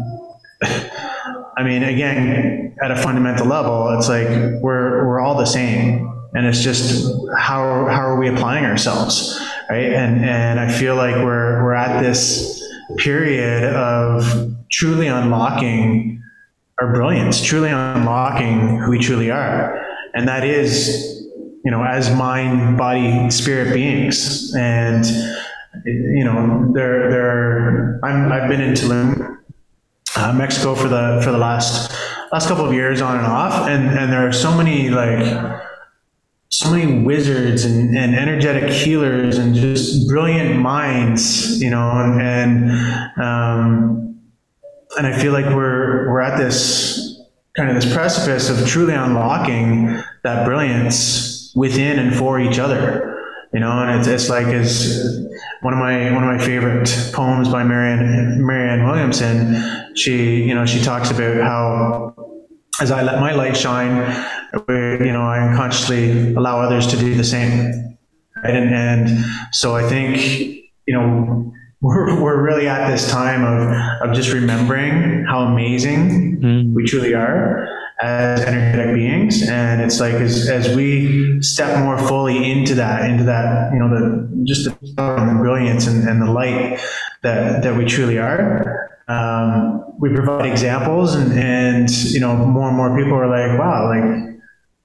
[1.57, 4.29] I mean again at a fundamental level it's like
[4.63, 6.09] we're we're all the same.
[6.35, 9.39] And it's just how how are we applying ourselves
[9.73, 9.93] right?
[9.93, 12.63] And and I feel like we're we're at this
[12.99, 16.23] period of truly unlocking
[16.79, 19.85] our brilliance, truly unlocking who we truly are,
[20.15, 21.27] and that is,
[21.65, 25.07] you know, as mind, body, spirit beings, and
[25.85, 29.39] you know, there there I'm I've been in Tulum,
[30.17, 31.93] uh, Mexico for the for the last
[32.33, 35.63] last couple of years on and off, and and there are so many like
[36.53, 42.71] so many wizards and, and energetic healers and just brilliant minds, you know, and, and,
[43.19, 44.21] um,
[44.99, 47.19] and I feel like we're, we're at this
[47.57, 53.09] kind of this precipice of truly unlocking that brilliance within and for each other.
[53.55, 55.27] You know, and it's, it's like as
[55.63, 59.97] one of my one of my favorite poems by Marianne Marianne Williamson.
[59.97, 62.15] She you know she talks about how
[62.81, 63.97] as I let my light shine,
[64.65, 67.97] where, you know, I unconsciously allow others to do the same.
[68.43, 68.55] Right?
[68.55, 70.21] And, and so I think,
[70.87, 76.73] you know, we're, we're really at this time of, of just remembering how amazing mm.
[76.73, 77.69] we truly are
[78.03, 79.49] as energetic beings.
[79.49, 83.89] And it's like, as, as we step more fully into that, into that, you know,
[83.89, 86.81] the, just the, brilliance and, and the light
[87.23, 92.77] that, that we truly are, um, we provide examples and, and, you know, more and
[92.77, 94.37] more people are like, wow, like,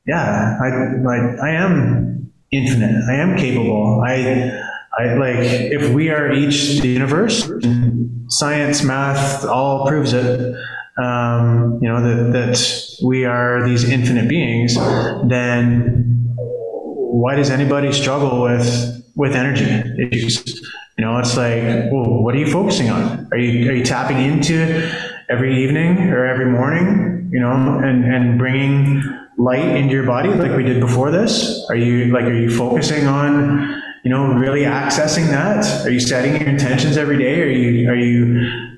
[0.05, 3.03] yeah, I, like, I am infinite.
[3.09, 4.01] I am capable.
[4.05, 4.51] I,
[4.97, 7.49] I like, if we are each the universe,
[8.29, 10.55] science, math, all proves it,
[10.97, 14.75] um, you know, that, that we are these infinite beings,
[15.27, 19.65] then why does anybody struggle with, with energy
[20.11, 20.61] issues?
[20.97, 23.27] You know, it's like, well, what are you focusing on?
[23.31, 24.91] Are you are you tapping into
[25.29, 27.29] every evening or every morning?
[27.31, 29.03] You know, and and bringing
[29.37, 31.63] light into your body like we did before this?
[31.69, 35.85] Are you like are you focusing on you know really accessing that?
[35.85, 37.41] Are you setting your intentions every day?
[37.41, 38.25] Are you are you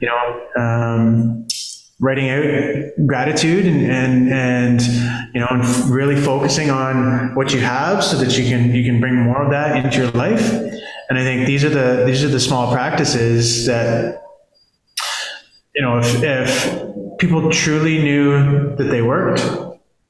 [0.01, 1.47] you know um,
[1.99, 4.81] writing out gratitude and, and and
[5.33, 8.99] you know and really focusing on what you have so that you can you can
[8.99, 10.51] bring more of that into your life
[11.09, 14.23] and I think these are the these are the small practices that
[15.75, 19.41] you know if if people truly knew that they worked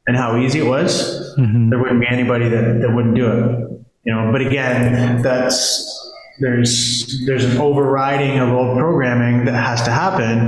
[0.07, 1.69] and how easy it was, mm-hmm.
[1.69, 3.69] there wouldn't be anybody that, that wouldn't do it.
[4.05, 5.98] You know, but again, that's
[6.39, 10.39] there's there's an overriding of old programming that has to happen,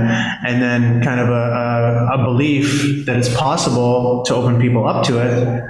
[0.46, 5.04] and then kind of a, a, a belief that it's possible to open people up
[5.06, 5.62] to it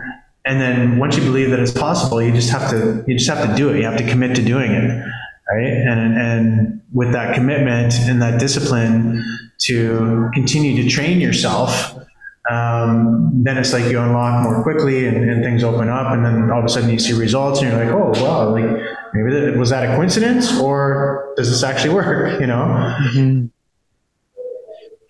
[0.45, 3.49] and then once you believe that it's possible, you just have to you just have
[3.49, 3.77] to do it.
[3.77, 5.05] You have to commit to doing it,
[5.51, 5.73] right?
[5.73, 9.23] And and with that commitment and that discipline
[9.61, 11.97] to continue to train yourself,
[12.51, 16.51] um, then it's like you unlock more quickly and, and, things open up, and then
[16.51, 18.83] all of a sudden you see results, and you're like, oh wow, like
[19.15, 22.41] maybe that, was that a coincidence, or does this actually work?
[22.41, 22.97] You know?
[23.01, 23.47] Mm-hmm.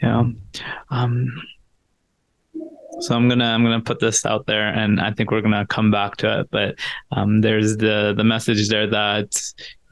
[0.02, 0.24] Yeah.
[0.90, 1.42] Um,
[3.00, 5.90] so I'm gonna I'm gonna put this out there, and I think we're gonna come
[5.90, 6.48] back to it.
[6.50, 6.76] But
[7.10, 9.40] um, there's the the message there that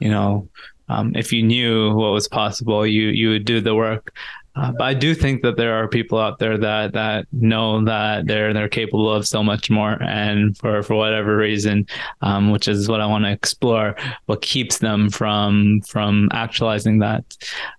[0.01, 0.49] you know
[0.89, 4.15] um, if you knew what was possible, you you would do the work.
[4.57, 8.27] Uh, but I do think that there are people out there that that know that
[8.27, 11.87] they're they're capable of so much more, and for for whatever reason,
[12.23, 13.95] um, which is what I want to explore,
[14.27, 17.25] what keeps them from from actualizing that.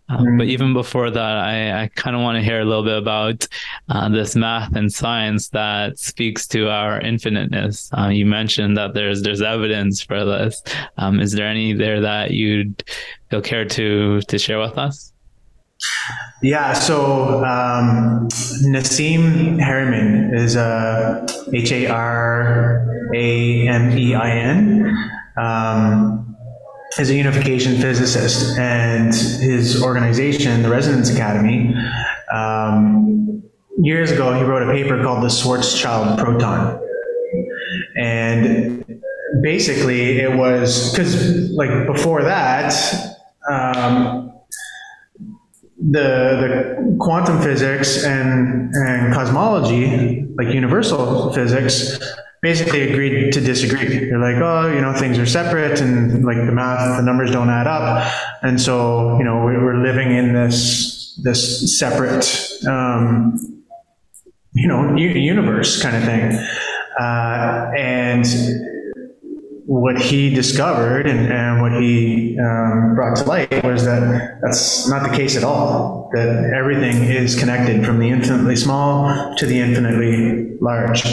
[0.09, 0.37] Uh, mm-hmm.
[0.37, 3.47] But even before that, I, I kind of want to hear a little bit about
[3.89, 7.89] uh, this math and science that speaks to our infiniteness.
[7.97, 10.63] Uh, you mentioned that there's there's evidence for this.
[10.97, 12.83] Um, is there any there that you'd
[13.29, 15.10] feel care to to share with us?
[16.41, 18.27] Yeah, so um,
[18.63, 25.11] Nassim Haramein is a H A R A M E I N.
[25.37, 26.35] Um,
[26.99, 31.73] is a unification physicist, and his organization, the Resonance Academy,
[32.33, 33.43] um,
[33.79, 36.79] years ago he wrote a paper called the Schwarzschild Proton,
[37.95, 39.01] and
[39.41, 42.73] basically it was because like before that.
[43.49, 44.30] Um,
[45.89, 51.97] the the quantum physics and and cosmology, like universal physics,
[52.41, 54.09] basically agreed to disagree.
[54.09, 57.49] They're like, oh, you know, things are separate and like the math, the numbers don't
[57.49, 58.11] add up.
[58.41, 62.25] And so, you know, we're living in this, this separate,
[62.67, 63.63] um,
[64.53, 66.31] you know, universe kind of thing.
[66.99, 68.25] Uh, and
[69.71, 75.09] what he discovered and, and what he um, brought to light was that that's not
[75.09, 76.09] the case at all.
[76.13, 81.05] That everything is connected from the infinitely small to the infinitely large.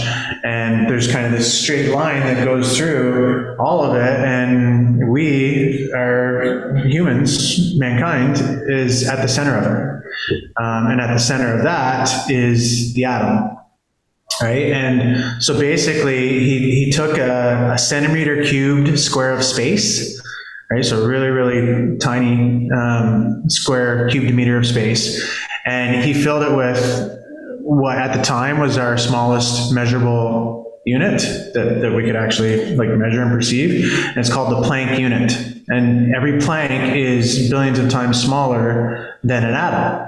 [0.43, 4.19] And there's kind of this straight line that goes through all of it.
[4.27, 8.39] And we, are humans, mankind,
[8.69, 10.45] is at the center of it.
[10.61, 13.58] Um, and at the center of that is the atom
[14.41, 14.72] right?
[14.72, 20.20] And so basically, he, he took a, a, centimeter cubed square of space,
[20.70, 20.85] right?
[20.85, 25.20] So really, really tiny um, square cubed meter of space,
[25.64, 27.18] and he filled it with
[27.61, 30.59] what at the time was our smallest measurable
[30.89, 31.20] unit
[31.53, 33.93] that, that we could actually like measure and perceive.
[33.93, 35.33] And it's called the Planck unit.
[35.68, 40.08] And every Planck is billions of times smaller than an atom.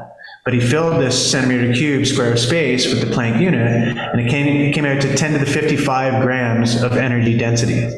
[0.50, 4.28] But he filled this centimeter cube square of space with the Planck unit, and it
[4.28, 7.88] came, it came out to 10 to the 55 grams of energy density.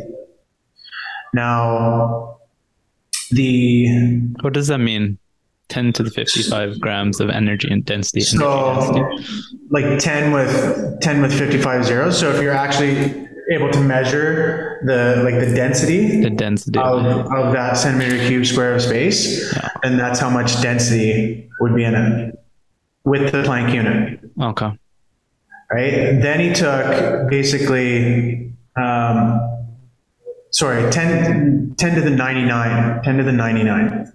[1.32, 2.40] Now,
[3.30, 3.88] the.
[4.42, 5.16] What does that mean?
[5.70, 8.20] 10 to the 55 grams of energy and density.
[8.20, 9.48] So, energy density.
[9.70, 12.20] like 10 with 10 with 55 zeros.
[12.20, 17.54] So if you're actually able to measure the like the density, the density of, of
[17.54, 19.70] that centimeter cube square of space, yeah.
[19.82, 22.38] and that's how much density would be in it
[23.04, 24.20] with the Planck unit.
[24.40, 24.78] Okay.
[25.70, 26.20] Right.
[26.20, 29.40] Then he took basically, um,
[30.50, 34.12] sorry, 10, 10 to the 99, 10 to the 99.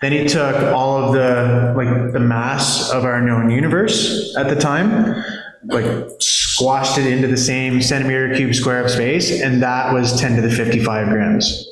[0.00, 4.56] Then he took all of the like the mass of our known universe at the
[4.56, 5.22] time,
[5.64, 10.36] like squashed it into the same centimeter cube square of space, and that was 10
[10.36, 11.66] to the 55 grams.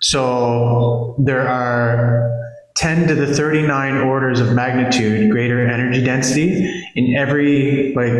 [0.00, 2.37] So there are
[2.78, 8.12] 10 to the 39 orders of magnitude greater energy density in every like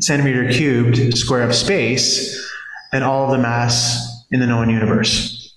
[0.00, 2.48] centimeter cubed square of space
[2.92, 5.56] than all of the mass in the known universe.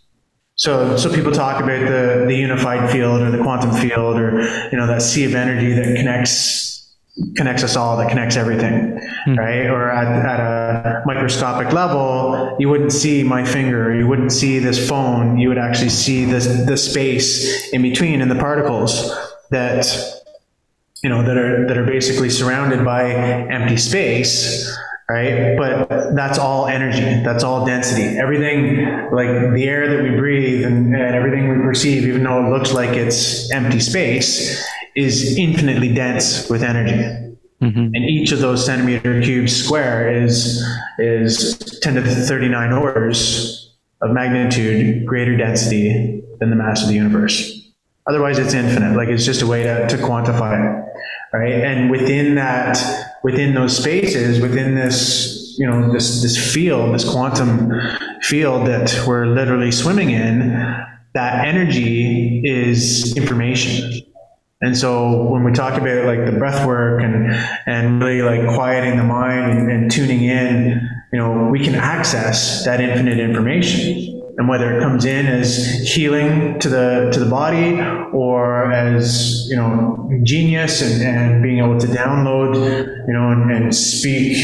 [0.56, 4.42] So, so people talk about the, the unified field or the quantum field or
[4.72, 6.89] you know that sea of energy that connects
[7.36, 9.38] connects us all, that connects everything, mm.
[9.38, 9.68] right?
[9.68, 14.88] Or at, at a microscopic level, you wouldn't see my finger, you wouldn't see this
[14.88, 19.16] phone, you would actually see this the space in between and the particles
[19.52, 19.86] that
[21.04, 24.78] you know that are that are basically surrounded by empty space
[25.10, 30.64] right but that's all energy that's all density everything like the air that we breathe
[30.66, 34.62] and, and everything we perceive even though it looks like it's empty space
[35.00, 37.30] is infinitely dense with energy.
[37.62, 37.94] Mm-hmm.
[37.94, 40.64] And each of those centimeter cubes square is
[40.98, 46.96] is 10 to the 39 orders of magnitude greater density than the mass of the
[46.96, 47.56] universe.
[48.08, 48.96] Otherwise, it's infinite.
[48.96, 50.86] Like it's just a way to, to quantify it,
[51.34, 51.54] right?
[51.54, 52.80] And within that,
[53.24, 57.72] within those spaces, within this, you know, this this field, this quantum
[58.22, 60.52] field that we're literally swimming in,
[61.14, 64.02] that energy is information
[64.62, 67.32] and so when we talk about like the breath work and
[67.66, 72.66] and really like quieting the mind and, and tuning in, you know, we can access
[72.66, 74.18] that infinite information.
[74.38, 77.80] And whether it comes in as healing to the to the body
[78.14, 82.56] or as you know genius and, and being able to download
[83.06, 84.38] you know and, and speak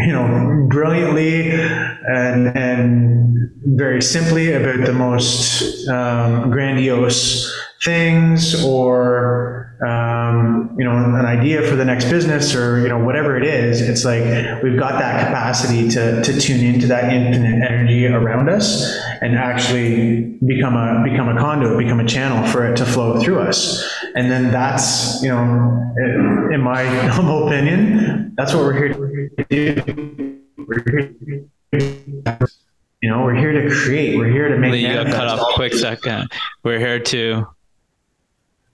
[0.00, 10.74] you know brilliantly and and very simply about the most um, grandiose things or um,
[10.78, 14.04] you know an idea for the next business or you know whatever it is it's
[14.04, 14.24] like
[14.62, 20.38] we've got that capacity to, to tune into that infinite energy around us and actually
[20.46, 23.88] become a become a conduit become a channel for it to flow through us.
[24.14, 25.92] And then that's you know
[26.52, 30.40] in my humble opinion that's what we're here to do.
[30.56, 31.14] We're here
[31.72, 32.48] to,
[33.02, 34.16] you know we're here to create.
[34.16, 36.30] We're here to make you got cut off quick second.
[36.62, 37.46] We're here to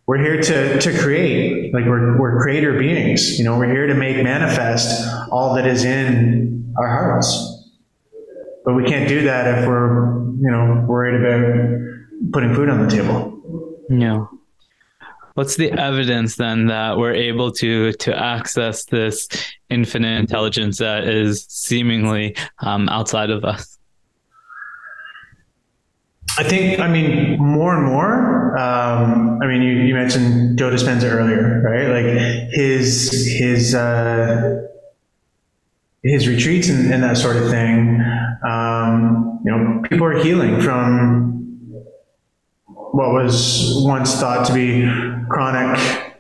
[0.07, 3.95] we're here to, to create like we're, we're creator beings you know we're here to
[3.95, 7.51] make manifest all that is in our hearts.
[8.65, 12.91] But we can't do that if we're you know worried about putting food on the
[12.91, 13.77] table.
[13.89, 14.27] Yeah
[15.35, 19.29] what's the evidence then that we're able to to access this
[19.69, 23.79] infinite intelligence that is seemingly um, outside of us
[26.37, 28.59] I think, I mean, more and more.
[28.59, 31.89] Um, I mean, you, you mentioned Joe Dispenza earlier, right?
[31.89, 34.66] Like his his uh,
[36.03, 38.01] his retreats and, and that sort of thing,
[38.45, 41.85] um, you know, people are healing from
[42.66, 44.89] what was once thought to be
[45.28, 46.14] chronic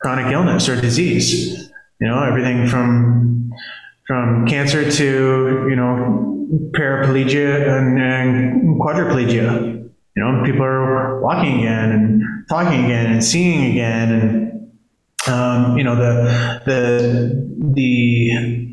[0.00, 1.70] chronic illness or disease.
[2.00, 3.52] You know, everything from
[4.06, 6.39] from cancer to you know
[6.72, 9.88] paraplegia and, and quadriplegia.
[10.16, 15.84] You know, people are walking again and talking again and seeing again, and um, you
[15.84, 18.66] know the the the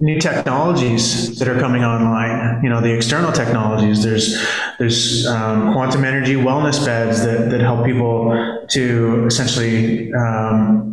[0.00, 2.64] new technologies that are coming online.
[2.64, 4.02] You know, the external technologies.
[4.02, 4.42] There's
[4.78, 10.12] there's um, quantum energy wellness beds that that help people to essentially.
[10.12, 10.90] Um,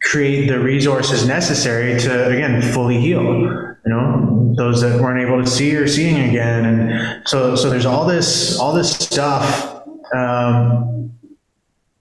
[0.00, 5.48] create the resources necessary to again fully heal you know those that weren't able to
[5.48, 6.64] see or seeing again.
[6.66, 9.82] And so so there's all this all this stuff
[10.14, 11.10] um,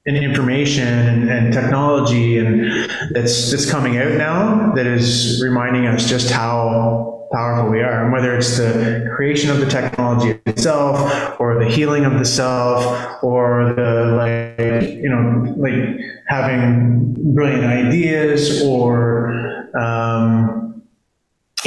[0.06, 6.10] and information and, and, technology and that's that's coming out now that is reminding us
[6.10, 8.04] just how powerful we are.
[8.04, 13.24] And whether it's the creation of the technology itself or the healing of the self
[13.24, 20.67] or the like you know like having brilliant ideas or um,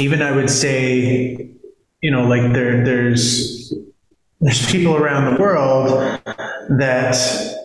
[0.01, 1.49] even I would say
[2.01, 3.73] you know like there there's
[4.39, 5.89] there's people around the world
[6.79, 7.15] that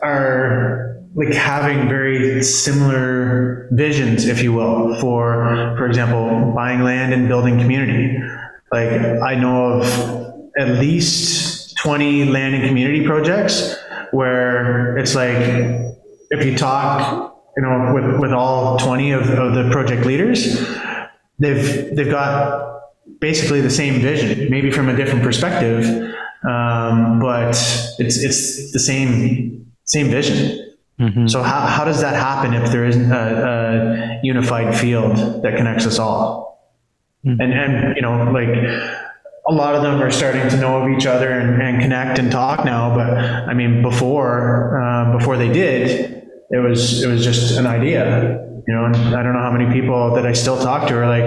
[0.02, 7.26] are like having very similar visions, if you will, for for example, buying land and
[7.28, 8.18] building community.
[8.70, 8.90] Like
[9.22, 13.76] I know of at least 20 land and community projects
[14.10, 15.36] where it's like
[16.30, 20.58] if you talk, you know, with, with all 20 of, of the project leaders,
[21.38, 22.76] they've they've got
[23.20, 25.84] basically the same vision, maybe from a different perspective,
[26.48, 27.50] um, but
[27.98, 30.62] it's it's the same same vision.
[31.00, 31.26] Mm-hmm.
[31.26, 35.86] So how, how does that happen if there isn't a, a unified field that connects
[35.86, 36.72] us all?
[37.24, 37.40] Mm-hmm.
[37.40, 38.48] And and you know like
[39.48, 42.30] a lot of them are starting to know of each other and, and connect and
[42.32, 42.94] talk now.
[42.94, 48.45] But I mean before uh, before they did, it was it was just an idea.
[48.66, 51.22] You know, I don't know how many people that I still talk to are like,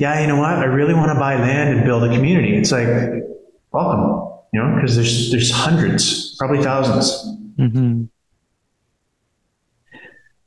[0.00, 0.50] yeah, you know what?
[0.50, 2.56] I really want to buy land and build a community.
[2.56, 2.86] It's like,
[3.72, 4.24] welcome
[4.54, 8.04] you know, because there's there's hundreds, probably 1000s mm-hmm.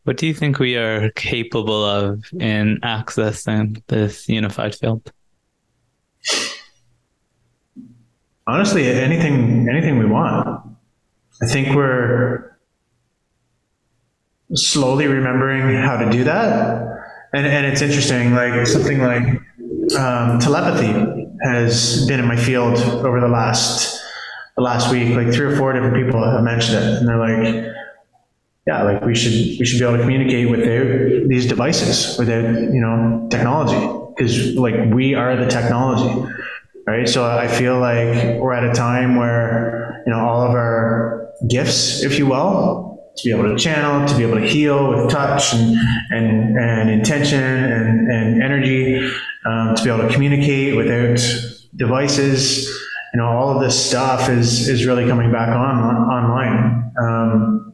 [0.05, 5.11] What do you think we are capable of in accessing this unified field?
[8.47, 10.61] Honestly, anything anything we want.
[11.41, 12.46] I think we're
[14.53, 16.83] slowly remembering how to do that.
[17.33, 19.23] And, and it's interesting, like something like
[19.97, 24.01] um, telepathy has been in my field over the last
[24.55, 25.15] the last week.
[25.15, 27.73] Like three or four different people have mentioned it, and they're like,
[28.65, 32.81] "Yeah, like we should we should be able to communicate with these devices with you
[32.81, 33.79] know technology
[34.15, 36.33] because like we are the technology."
[36.87, 41.33] Right, so I feel like we're at a time where you know all of our
[41.49, 42.86] gifts, if you will,
[43.17, 45.75] to be able to channel, to be able to heal with touch and
[46.11, 48.97] and, and intention and, and energy,
[49.45, 51.19] um, to be able to communicate without
[51.75, 52.67] devices.
[53.13, 56.91] You know, all of this stuff is is really coming back on, online.
[56.99, 57.73] Um,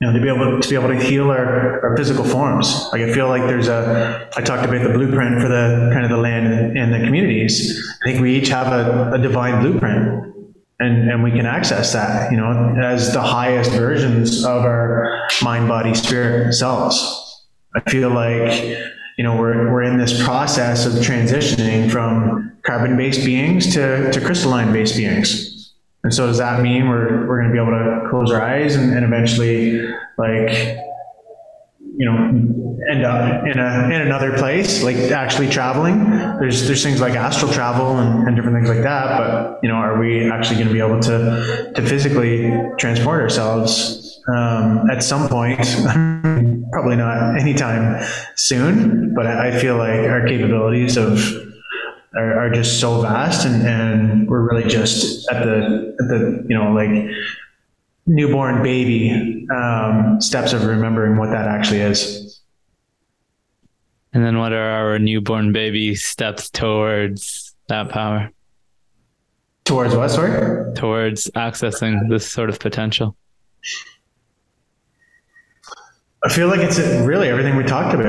[0.00, 2.88] you know, to be able to be able to heal our, our physical forms.
[2.92, 4.28] Like I feel like there's a.
[4.36, 7.82] I talked about the blueprint for the kind of the land and the communities.
[8.04, 10.35] I think we each have a, a divine blueprint
[10.78, 15.68] and, and we can access that, you know, as the highest versions of our mind,
[15.68, 17.44] body, spirit selves.
[17.74, 18.78] I feel like
[19.16, 24.96] you know, we're, we're in this process of transitioning from carbon-based beings to, to crystalline-based
[24.96, 25.72] beings.
[26.04, 28.76] And so does that mean we're, we're going to be able to close our eyes
[28.76, 29.80] and, and eventually
[30.18, 30.78] like,
[31.98, 36.04] you know, end up in a, in another place, like actually traveling.
[36.38, 39.18] There's, there's things like astral travel and, and different things like that.
[39.18, 44.20] But, you know, are we actually going to be able to, to physically transport ourselves
[44.28, 45.58] um, at some point,
[46.72, 51.20] probably not anytime soon, but I feel like our capabilities of
[52.16, 56.56] are, are just so vast, and, and we're really just at the at the you
[56.56, 57.10] know like
[58.06, 62.40] newborn baby um, steps of remembering what that actually is.
[64.12, 68.30] And then, what are our newborn baby steps towards that power?
[69.64, 70.08] Towards what?
[70.08, 70.74] Sorry.
[70.74, 73.16] Towards accessing this sort of potential.
[76.24, 78.06] I feel like it's really everything we talked about.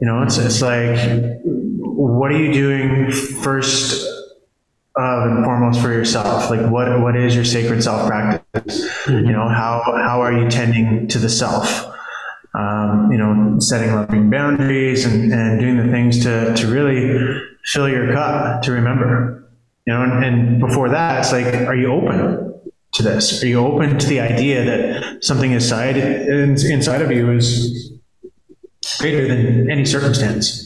[0.00, 0.98] You know, it's it's like,
[1.44, 4.05] what are you doing first
[4.98, 6.50] uh, and foremost for yourself?
[6.50, 8.88] Like, what what is your sacred self practice?
[9.04, 9.26] Mm-hmm.
[9.26, 11.92] You know, how how are you tending to the self?
[12.56, 17.88] um, you know, setting loving boundaries and, and doing the things to, to really fill
[17.88, 19.50] your cup to remember.
[19.86, 22.60] You know, and, and before that, it's like, are you open
[22.94, 23.42] to this?
[23.42, 27.92] Are you open to the idea that something inside inside of you is
[28.98, 30.65] greater than any circumstance?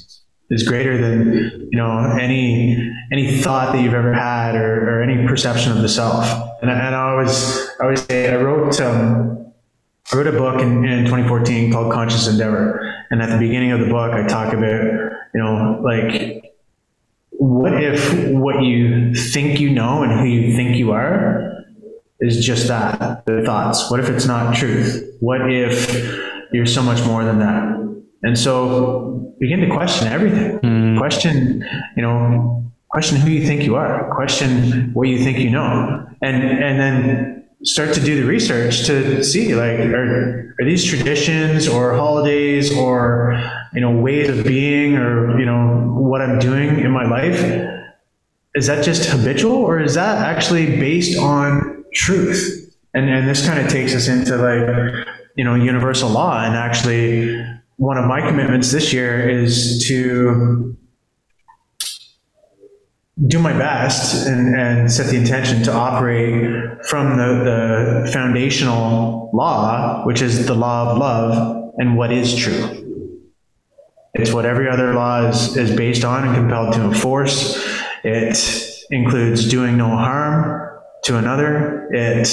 [0.53, 5.25] Is greater than you know any any thought that you've ever had or, or any
[5.25, 6.27] perception of the self.
[6.61, 9.53] And, and I always I always say I wrote um,
[10.13, 13.79] I wrote a book in, in 2014 called Conscious Endeavor, and at the beginning of
[13.79, 14.83] the book I talk about
[15.35, 16.53] you know like
[17.31, 21.65] what if what you think you know and who you think you are
[22.21, 23.89] is just that the thoughts.
[23.89, 25.17] What if it's not truth?
[25.21, 26.19] What if
[26.53, 27.80] you're so much more than that
[28.23, 30.59] and so begin to question everything.
[30.61, 30.99] Mm.
[30.99, 31.65] question
[31.97, 34.13] you know question who you think you are.
[34.15, 36.07] Question what you think you know.
[36.23, 41.69] And and then start to do the research to see like are, are these traditions
[41.69, 43.39] or holidays or
[43.75, 47.39] you know ways of being or you know what i'm doing in my life
[48.55, 52.75] is that just habitual or is that actually based on truth?
[52.95, 55.07] And and this kind of takes us into like
[55.37, 57.45] you know universal law and actually
[57.81, 60.77] one of my commitments this year is to
[63.27, 70.05] do my best and, and set the intention to operate from the, the foundational law,
[70.05, 73.17] which is the law of love and what is true.
[74.13, 77.67] It's what every other law is, is based on and compelled to enforce.
[78.05, 81.89] It includes doing no harm to another.
[81.93, 82.29] It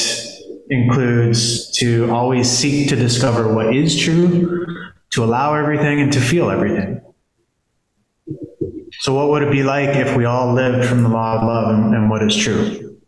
[0.70, 4.68] includes to always seek to discover what is true,
[5.18, 7.02] to allow everything and to feel everything.
[9.00, 11.74] So, what would it be like if we all lived from the law of love
[11.74, 13.00] and, and what is true?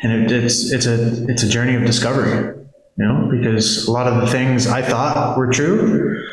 [0.00, 2.54] And it, it's it's a it's a journey of discovery,
[2.98, 6.24] you know, because a lot of the things I thought were true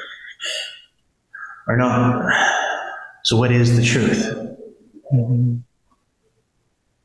[1.68, 2.32] are not.
[3.24, 4.24] So, what is the truth?
[5.12, 5.56] Mm-hmm.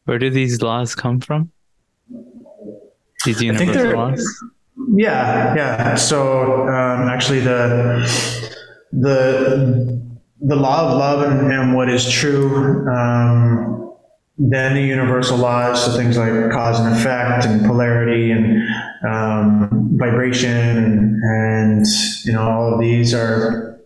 [0.04, 1.50] Where do these laws come from?
[3.24, 4.44] These universal laws?
[4.94, 5.94] Yeah, yeah.
[5.96, 8.08] So um, actually, the
[8.92, 10.00] the
[10.40, 12.88] the law of love and, and what is true.
[12.88, 13.74] Um,
[14.38, 18.62] then the universal laws, so things like cause and effect and polarity and
[19.04, 21.86] um, vibration and, and
[22.24, 23.80] you know all of these are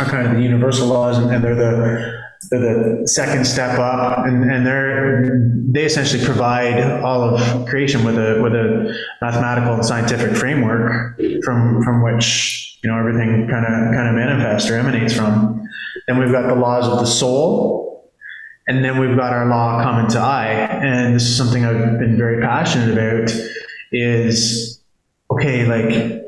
[0.00, 4.50] are kind of the universal laws, and, and they're the the second step up, and,
[4.50, 10.36] and they're they essentially provide all of creation with a with a mathematical and scientific
[10.36, 15.68] framework from from which you know everything kind of kind of manifests or emanates from.
[16.06, 18.10] Then we've got the laws of the soul,
[18.66, 22.16] and then we've got our law common to I, and this is something I've been
[22.16, 23.30] very passionate about.
[23.92, 24.80] Is
[25.30, 26.22] okay, like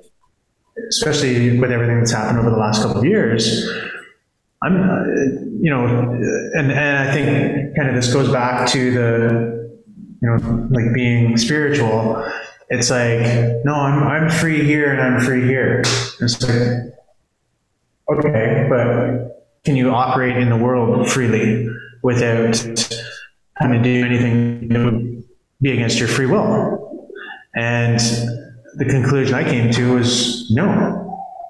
[0.90, 3.66] especially with everything that's happened over the last couple of years
[4.64, 5.04] I'm, uh,
[5.60, 5.86] you know,
[6.54, 9.80] and, and I think kind of this goes back to the,
[10.20, 12.24] you know, like being spiritual.
[12.68, 15.80] It's like, no, I'm, I'm free here and I'm free here.
[16.20, 16.94] It's like,
[18.10, 21.68] okay, but can you operate in the world freely
[22.02, 22.56] without
[23.56, 25.24] having to do anything that would
[25.60, 27.08] be against your free will?
[27.54, 27.98] And
[28.76, 30.98] the conclusion I came to was no.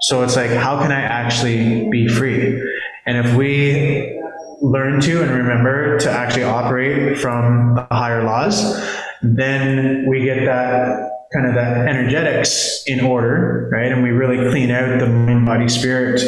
[0.01, 2.61] So it's like, how can I actually be free?
[3.07, 4.21] And if we
[4.61, 8.81] learn to and remember to actually operate from the higher laws,
[9.23, 13.91] then we get that kind of that energetics in order, right?
[13.91, 16.23] And we really clean out the mind, body, spirit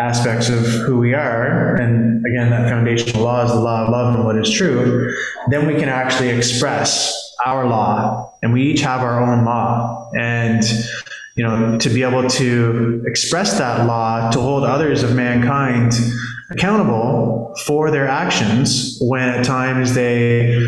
[0.00, 1.76] aspects of who we are.
[1.76, 5.14] And again, that foundational law is the law of love and what is true.
[5.48, 10.10] Then we can actually express our law, and we each have our own law.
[10.16, 10.64] And
[11.36, 15.92] you know, to be able to express that law to hold others of mankind
[16.50, 20.58] accountable for their actions when at times they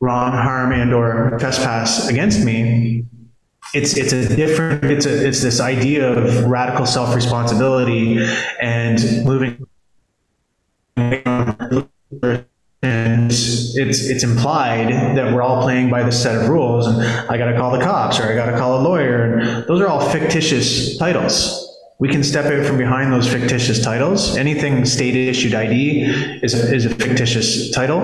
[0.00, 3.04] wrong, harm, and or trespass against me.
[3.74, 8.24] It's it's a different it's a it's this idea of radical self responsibility
[8.60, 9.66] and moving
[12.84, 17.38] and it's it's implied that we're all playing by this set of rules and i
[17.38, 19.88] got to call the cops or i got to call a lawyer and those are
[19.88, 21.60] all fictitious titles.
[22.00, 24.36] We can step out from behind those fictitious titles.
[24.36, 28.00] Anything state issued id is a, is a fictitious title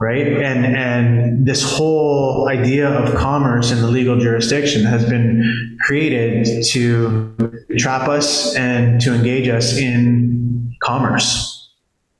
[0.00, 0.28] right?
[0.28, 7.34] And and this whole idea of commerce in the legal jurisdiction has been created to
[7.78, 11.57] trap us and to engage us in commerce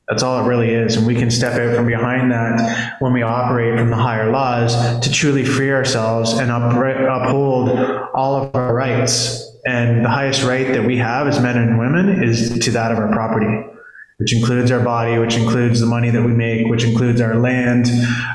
[0.08, 0.96] That's all it really is.
[0.96, 5.00] And we can step out from behind that when we operate from the higher laws
[5.00, 7.70] to truly free ourselves and uphold
[8.14, 9.44] all of our rights.
[9.66, 12.96] And the highest right that we have as men and women is to that of
[12.96, 13.68] our property,
[14.16, 17.88] which includes our body, which includes the money that we make, which includes our land,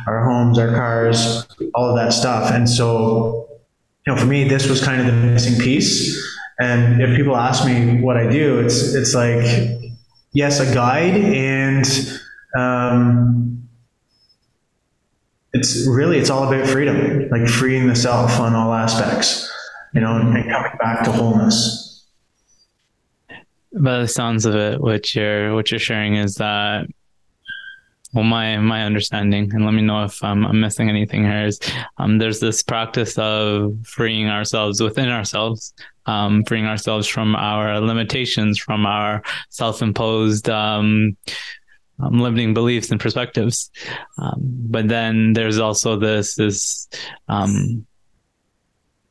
[0.05, 2.51] our homes, our cars, all of that stuff.
[2.51, 3.49] And so,
[4.05, 6.21] you know, for me, this was kind of the missing piece.
[6.59, 9.43] And if people ask me what I do, it's it's like
[10.33, 11.62] yes, a guide, and
[12.55, 13.67] um,
[15.53, 19.49] it's really it's all about freedom, like freeing the self on all aspects,
[19.93, 22.05] you know, and, and coming back to wholeness.
[23.73, 26.87] By the sounds of it, what you're what you're sharing is that
[28.13, 31.59] well my my understanding and let me know if I'm, I'm missing anything here is
[31.97, 35.73] um, there's this practice of freeing ourselves within ourselves
[36.05, 41.17] um, freeing ourselves from our limitations from our self-imposed um,
[41.99, 43.69] um limiting beliefs and perspectives
[44.17, 46.87] um, but then there's also this this
[47.27, 47.85] um,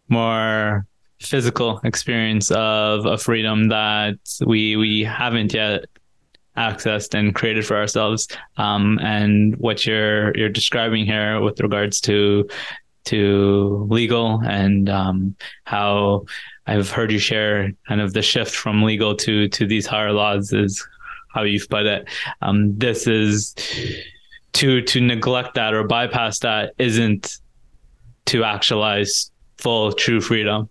[0.09, 0.87] more
[1.21, 5.85] physical experience of a freedom that we we haven't yet
[6.57, 8.29] accessed and created for ourselves.
[8.57, 12.49] Um, and what you're you're describing here with regards to
[13.05, 16.25] to legal and um, how
[16.67, 20.53] I've heard you share kind of the shift from legal to to these higher laws
[20.53, 20.87] is
[21.33, 22.09] how you've put it.
[22.41, 23.55] Um, this is
[24.55, 27.39] to to neglect that or bypass that isn't
[28.27, 30.69] to actualize full true freedom.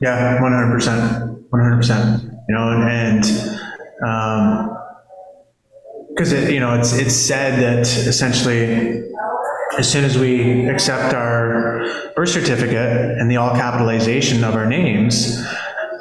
[0.00, 2.24] Yeah, one hundred percent, one hundred percent.
[2.48, 3.24] You know, and
[4.04, 4.76] um,
[6.08, 9.04] because um, it, you know, it's it's said that essentially,
[9.78, 11.86] as soon as we accept our
[12.16, 15.40] birth certificate and the all capitalization of our names,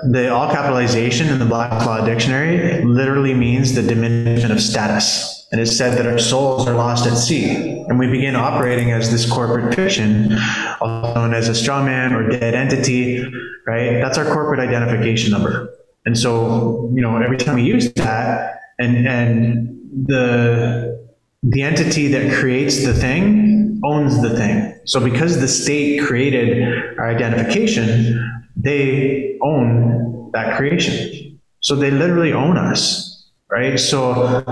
[0.04, 5.48] the all capitalization in the Black Law Dictionary literally means the diminishment of status.
[5.52, 9.12] And it's said that our souls are lost at sea, and we begin operating as
[9.12, 10.38] this corporate fiction,
[10.80, 13.22] also known as a straw man or dead entity,
[13.68, 14.00] right?
[14.00, 15.70] That's our corporate identification number.
[16.06, 21.06] And so, you know, every time we use that, and and the
[21.44, 24.80] the entity that creates the thing owns the thing.
[24.86, 31.40] So because the state created our identification, they own that creation.
[31.60, 33.80] So they literally own us, right?
[33.80, 34.44] So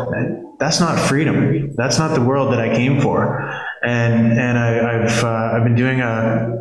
[0.59, 1.73] that's not freedom.
[1.75, 3.39] That's not the world that I came for.
[3.83, 6.55] And and I, have uh, I've been doing a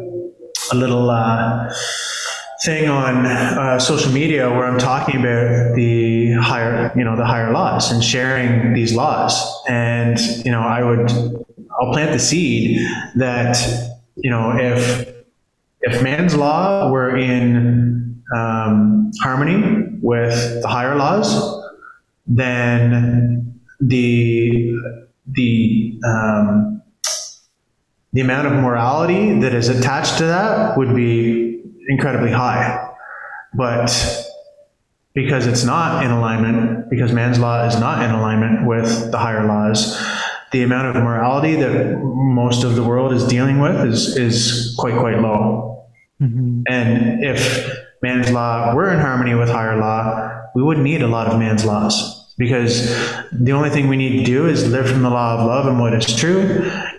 [0.72, 1.10] a little.
[1.10, 1.72] Uh,
[2.64, 7.52] thing on uh, social media where I'm talking about the higher, you know, the higher
[7.52, 9.32] laws and sharing these laws.
[9.68, 11.08] And, you know, I would,
[11.80, 12.84] I'll plant the seed
[13.14, 13.56] that,
[14.16, 15.17] you know, if,
[15.80, 21.62] if man's law were in um, harmony with the higher laws,
[22.26, 24.74] then the,
[25.26, 26.82] the, um,
[28.12, 32.92] the amount of morality that is attached to that would be incredibly high.
[33.54, 34.24] But
[35.14, 39.46] because it's not in alignment, because man's law is not in alignment with the higher
[39.46, 39.96] laws,
[40.52, 44.96] the amount of morality that most of the world is dealing with is, is quite,
[44.96, 45.86] quite low.
[46.20, 46.62] Mm-hmm.
[46.68, 47.70] And if
[48.02, 51.64] man's law were in harmony with higher law, we wouldn't need a lot of man's
[51.64, 52.88] laws because
[53.32, 55.80] the only thing we need to do is live from the law of love and
[55.80, 56.40] what is true.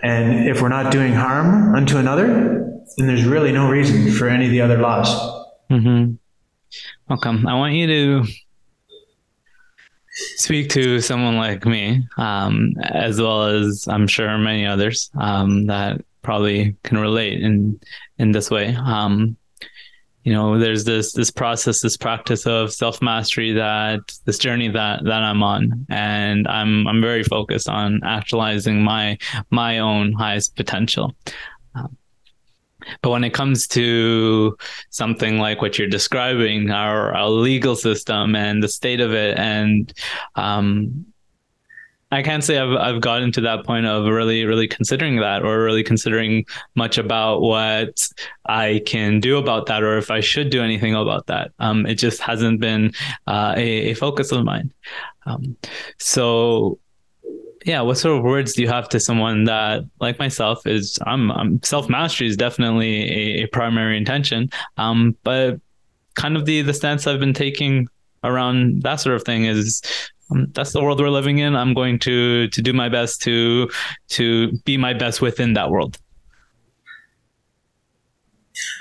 [0.02, 2.26] And if we're not doing harm unto another,
[2.96, 5.08] then there's really no reason for any of the other laws.
[5.70, 6.14] Mm-hmm.
[7.08, 7.46] Welcome.
[7.46, 8.32] I want you to
[10.36, 16.00] speak to someone like me, um, as well as I'm sure many others um, that
[16.22, 17.80] probably can relate in
[18.18, 18.74] in this way.
[18.74, 19.36] Um,
[20.22, 25.04] you know, there's this this process, this practice of self mastery that this journey that
[25.04, 29.16] that I'm on, and I'm I'm very focused on actualizing my
[29.50, 31.14] my own highest potential.
[31.74, 31.96] Um,
[33.02, 34.56] but when it comes to
[34.90, 39.92] something like what you're describing, our, our legal system and the state of it, and
[40.36, 41.06] um,
[42.12, 45.62] I can't say I've I've gotten to that point of really really considering that or
[45.62, 48.08] really considering much about what
[48.46, 51.52] I can do about that or if I should do anything about that.
[51.60, 52.92] Um, it just hasn't been
[53.28, 54.72] uh, a, a, focus of mine.
[55.26, 55.56] Um,
[55.98, 56.80] so
[57.64, 61.30] yeah, what sort of words do you have to someone that, like myself, is I'm,
[61.30, 65.60] I'm self mastery is definitely a, a, primary intention, um, but
[66.14, 67.88] kind of the the stance I've been taking
[68.24, 69.82] around that sort of thing is
[70.30, 71.54] um, that's the world we're living in.
[71.54, 73.70] I'm going to to do my best to
[74.10, 75.98] to be my best within that world.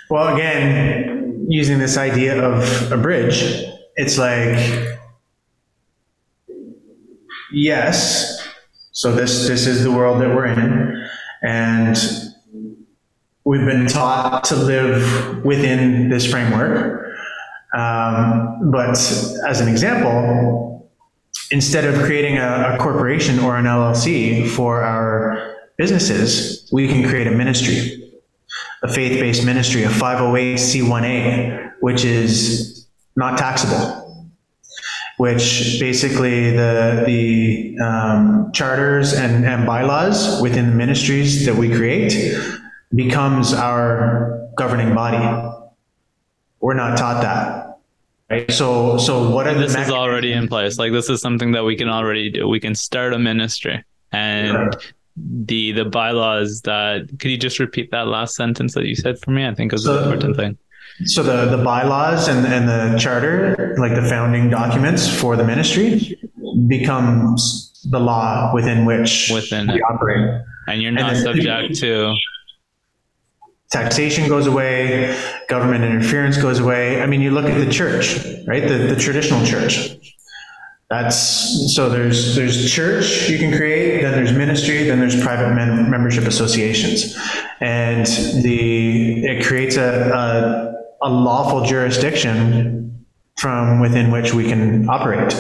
[0.10, 3.44] Well, again, using this idea of a bridge,
[3.96, 4.58] it's like
[7.52, 8.39] yes.
[9.00, 11.08] So this this is the world that we're in,
[11.42, 11.98] and
[13.46, 17.08] we've been taught to live within this framework.
[17.74, 18.90] Um, but
[19.48, 20.92] as an example,
[21.50, 27.28] instead of creating a, a corporation or an LLC for our businesses, we can create
[27.28, 28.12] a ministry,
[28.84, 32.86] a faith-based ministry, a 508c1a, which is
[33.16, 33.99] not taxable
[35.20, 42.40] which basically the the um, charters and, and bylaws within the ministries that we create
[42.96, 45.20] becomes our governing body.
[46.62, 47.80] We're not taught that.
[48.30, 48.50] Right.
[48.50, 50.80] So so what are this is already in place.
[50.80, 52.48] Like this is something that we can already do.
[52.48, 54.74] We can start a ministry and
[55.18, 59.32] the the bylaws that could you just repeat that last sentence that you said for
[59.32, 59.46] me?
[59.46, 60.58] I think was so, an important thing.
[61.06, 66.20] So the, the bylaws and, and the charter, like the founding documents for the ministry,
[66.68, 69.84] becomes the law within which within we it.
[69.90, 70.42] operate.
[70.68, 72.14] And you're not subject to
[73.72, 77.02] taxation goes away, government interference goes away.
[77.02, 78.68] I mean, you look at the church, right?
[78.68, 79.96] The, the traditional church.
[80.90, 85.88] That's so there's there's church you can create, then there's ministry, then there's private mem-
[85.88, 87.16] membership associations,
[87.62, 88.08] and
[88.44, 93.06] the it creates a, a a lawful jurisdiction
[93.38, 95.34] from within which we can operate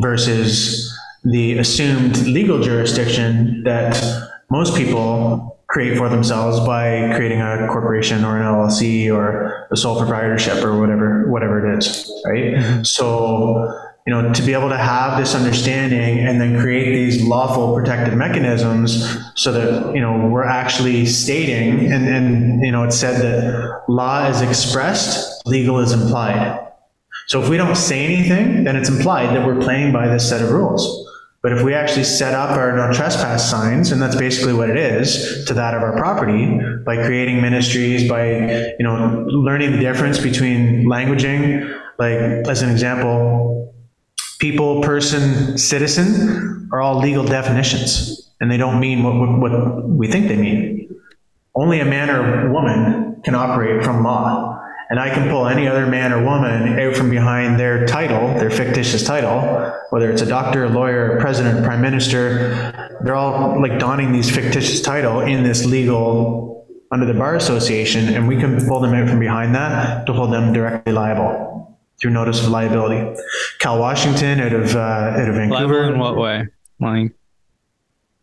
[0.00, 0.92] versus
[1.24, 4.00] the assumed legal jurisdiction that
[4.50, 9.98] most people create for themselves by creating a corporation or an LLC or a sole
[9.98, 12.54] proprietorship or whatever whatever it is, right?
[12.54, 12.82] Mm-hmm.
[12.84, 13.76] So
[14.06, 18.14] you know, to be able to have this understanding and then create these lawful protective
[18.14, 23.82] mechanisms so that, you know, we're actually stating, and, and you know, it's said that
[23.88, 26.62] law is expressed, legal is implied.
[27.26, 30.40] So if we don't say anything, then it's implied that we're playing by this set
[30.40, 31.02] of rules.
[31.42, 34.76] But if we actually set up our no trespass signs, and that's basically what it
[34.76, 40.18] is to that of our property, by creating ministries, by you know learning the difference
[40.18, 43.55] between languaging, like as an example,
[44.38, 50.28] people, person, citizen are all legal definitions, and they don't mean what, what, we think
[50.28, 50.94] they mean.
[51.54, 54.52] Only a man or woman can operate from law.
[54.88, 58.50] And I can pull any other man or woman out from behind their title, their
[58.50, 62.72] fictitious title, whether it's a doctor, a lawyer, a president, prime minister.
[63.02, 68.28] They're all like donning these fictitious title in this legal under the bar association, and
[68.28, 71.45] we can pull them out from behind that to hold them directly liable
[72.00, 73.20] through notice of liability.
[73.58, 75.82] Cal Washington out of uh, out of Vancouver.
[75.82, 76.46] Liable in what way?
[76.80, 77.12] Like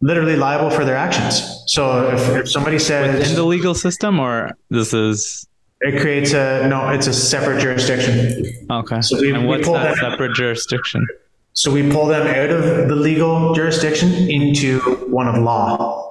[0.03, 1.63] literally liable for their actions.
[1.67, 5.47] So if, if somebody says within the legal system, or this is
[5.79, 8.45] it creates a no, it's a separate jurisdiction.
[8.69, 9.01] Okay.
[9.01, 11.07] So we, and what's we that separate jurisdiction?
[11.53, 16.02] So we pull them out of the legal jurisdiction into one of law.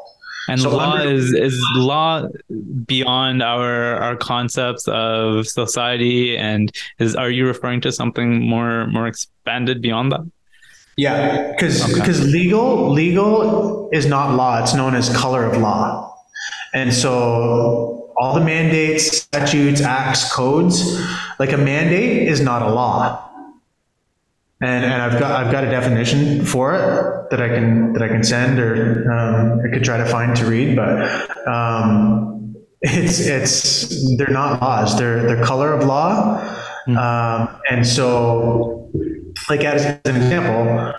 [0.48, 2.26] And so law under- is is law
[2.86, 9.06] beyond our our concepts of society and is are you referring to something more more
[9.06, 10.26] expanded beyond that?
[10.96, 12.30] Yeah, because because okay.
[12.30, 14.62] legal legal is not law.
[14.62, 16.14] It's known as color of law,
[16.74, 21.00] and so all the mandates, statutes, acts, codes,
[21.38, 23.31] like a mandate is not a law
[24.62, 28.08] and, and I've got I've got a definition for it that I can that I
[28.08, 34.16] can send or um, I could try to find to read, but um, it's it's
[34.16, 34.96] they're not laws.
[34.96, 36.40] They're the color of law,
[36.86, 36.96] mm.
[36.96, 38.88] um, and so
[39.48, 40.94] like as an example,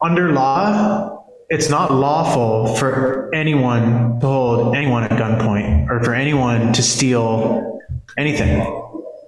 [0.00, 6.72] under law, it's not lawful for anyone to hold anyone at gunpoint or for anyone
[6.72, 7.82] to steal
[8.16, 8.64] anything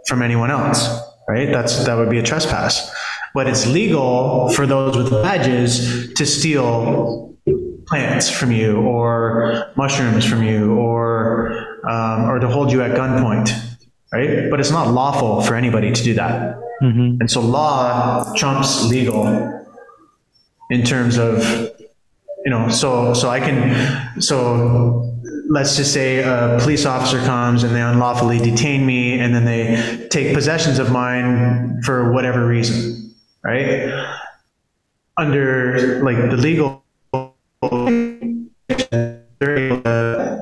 [0.06, 0.88] from anyone else.
[1.28, 1.50] Right?
[1.50, 2.90] That's that would be a trespass
[3.34, 7.36] but it's legal for those with badges to steal
[7.86, 11.50] plants from you or mushrooms from you or
[11.90, 13.50] um, or to hold you at gunpoint
[14.14, 14.48] right?
[14.48, 16.60] But it's not lawful for anybody to do that.
[16.82, 17.20] Mm-hmm.
[17.20, 19.26] and so law trumps legal
[20.70, 21.38] in terms of
[22.44, 25.08] you know so so i can so
[25.48, 30.08] let's just say a police officer comes and they unlawfully detain me and then they
[30.10, 33.03] take possessions of mine for whatever reason
[33.44, 33.92] right?
[35.16, 36.84] Under like the legal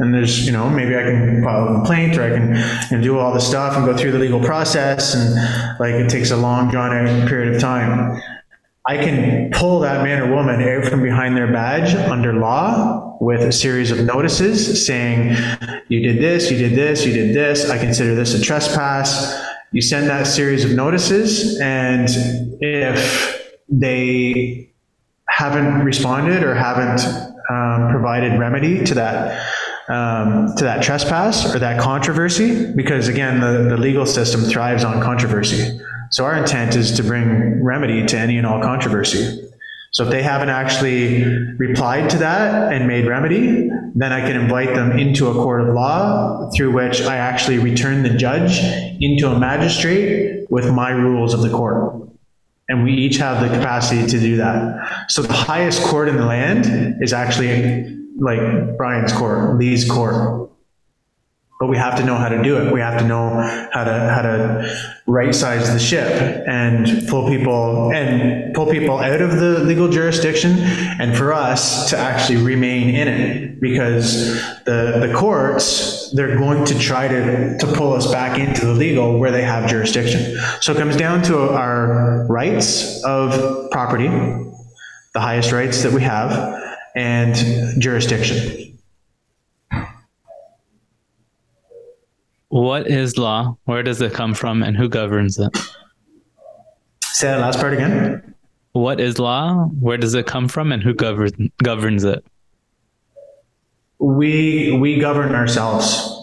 [0.02, 2.54] and there's you know maybe I can file a complaint or I can
[2.90, 5.34] you know, do all the stuff and go through the legal process and
[5.78, 8.20] like it takes a long drawn out period of time.
[8.84, 13.40] I can pull that man or woman out from behind their badge under law with
[13.42, 15.36] a series of notices saying,
[15.86, 19.40] you did this, you did this, you did this, I consider this a trespass,
[19.72, 22.08] you send that series of notices, and
[22.60, 24.68] if they
[25.28, 27.00] haven't responded or haven't
[27.50, 29.46] um, provided remedy to that
[29.88, 35.02] um, to that trespass or that controversy, because again, the, the legal system thrives on
[35.02, 35.80] controversy.
[36.10, 39.51] So our intent is to bring remedy to any and all controversy.
[39.92, 41.22] So if they haven't actually
[41.58, 45.74] replied to that and made remedy, then I can invite them into a court of
[45.74, 48.58] law through which I actually return the judge
[49.00, 52.08] into a magistrate with my rules of the court.
[52.70, 55.10] And we each have the capacity to do that.
[55.10, 60.51] So the highest court in the land is actually like Brian's court, Lee's court.
[61.62, 62.72] But we have to know how to do it.
[62.72, 63.40] We have to know
[63.72, 66.10] how to how to right size the ship
[66.48, 71.96] and pull people and pull people out of the legal jurisdiction and for us to
[71.96, 77.92] actually remain in it because the the courts they're going to try to to pull
[77.92, 80.36] us back into the legal where they have jurisdiction.
[80.60, 86.60] So it comes down to our rights of property, the highest rights that we have
[86.96, 88.61] and jurisdiction.
[92.52, 93.56] What is law?
[93.64, 95.56] Where does it come from and who governs it?
[97.02, 98.34] Say that last part again.
[98.72, 99.70] What is law?
[99.80, 101.32] Where does it come from and who governs
[101.62, 102.22] governs it?
[104.00, 106.14] We we govern ourselves.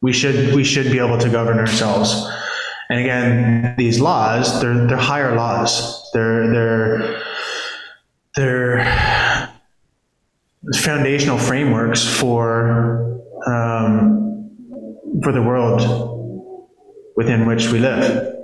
[0.00, 2.28] We should we should be able to govern ourselves.
[2.90, 6.10] And again, these laws, they're they're higher laws.
[6.14, 7.22] They're they're
[8.34, 9.52] they're
[10.74, 14.27] foundational frameworks for um,
[15.22, 15.80] for the world
[17.16, 18.34] within which we live.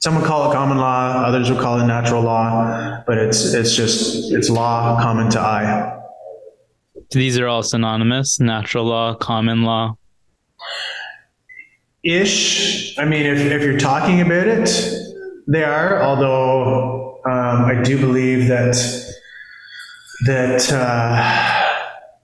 [0.00, 3.74] Some would call it common law, others would call it natural law, but it's it's
[3.74, 5.98] just it's law common to I.
[7.10, 9.96] These are all synonymous: natural law, common law.
[12.04, 12.98] Ish.
[12.98, 14.68] I mean, if if you're talking about it,
[15.48, 16.02] they are.
[16.02, 18.76] Although um, I do believe that
[20.26, 21.55] that uh,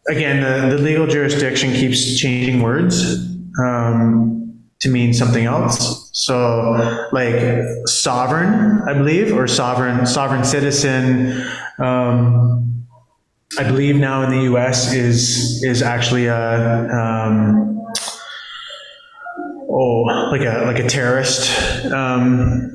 [0.09, 3.27] again the, the legal jurisdiction keeps changing words
[3.59, 6.11] um, to mean something else.
[6.13, 11.43] So like sovereign i believe or sovereign sovereign citizen
[11.79, 12.85] um,
[13.59, 17.85] i believe now in the us is is actually a um,
[19.69, 21.51] oh like a like a terrorist
[21.93, 22.71] um,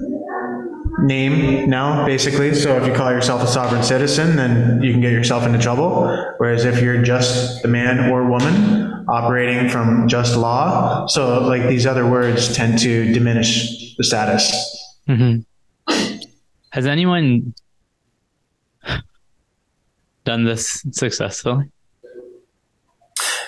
[0.99, 2.53] name now, basically.
[2.55, 6.07] So if you call yourself a sovereign citizen, then you can get yourself into trouble.
[6.37, 11.85] Whereas if you're just the man or woman operating from just law, so like these
[11.85, 14.51] other words tend to diminish the status.
[15.07, 15.41] Mm-hmm.
[16.71, 17.53] Has anyone
[20.25, 21.71] done this successfully?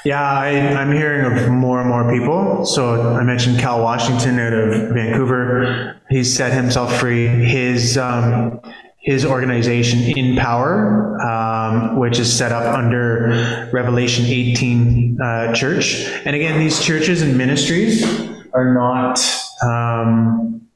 [0.06, 2.66] Yeah, I, am hearing of more and more people.
[2.66, 6.00] So I mentioned Cal Washington out of Vancouver.
[6.10, 7.28] He's set himself free.
[7.28, 8.62] His um,
[9.02, 16.06] his organization in power, um, which is set up under Revelation 18 uh, Church.
[16.26, 18.04] And again, these churches and ministries
[18.54, 19.20] are not
[19.66, 20.68] um,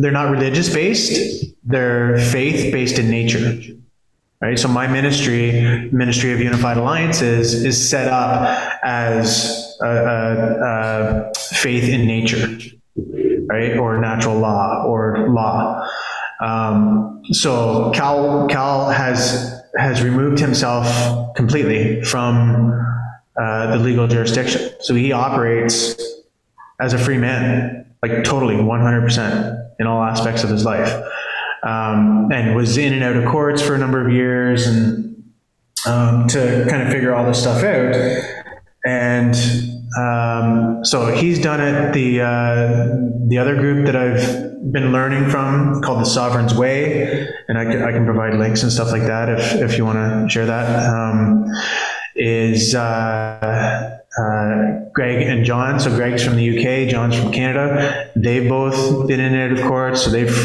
[0.00, 1.44] they're not religious based.
[1.64, 3.58] They're faith based in nature.
[4.44, 4.58] Right?
[4.58, 8.42] So my ministry, Ministry of Unified Alliances, is set up
[8.82, 12.58] as a, a, a faith in nature,
[13.46, 13.74] right?
[13.78, 15.88] Or natural law or law.
[16.42, 22.86] Um, so Cal Cal has has removed himself completely from
[23.40, 24.72] uh, the legal jurisdiction.
[24.80, 25.96] So he operates
[26.78, 31.02] as a free man, like totally 100% in all aspects of his life
[31.64, 35.22] um, and was in and out of courts for a number of years and
[35.86, 37.94] um, to kind of figure all this stuff out.
[38.86, 39.34] And
[39.98, 41.92] um, so he's done it.
[41.92, 47.56] The uh, the other group that I've been learning from called the Sovereign's Way, and
[47.56, 50.28] I can, I can provide links and stuff like that if if you want to
[50.28, 50.88] share that.
[50.88, 51.46] Um,
[52.16, 55.80] is uh, uh, Greg and John.
[55.80, 58.10] So Greg's from the UK, John's from Canada.
[58.14, 60.36] They've both been in and out of court, so they've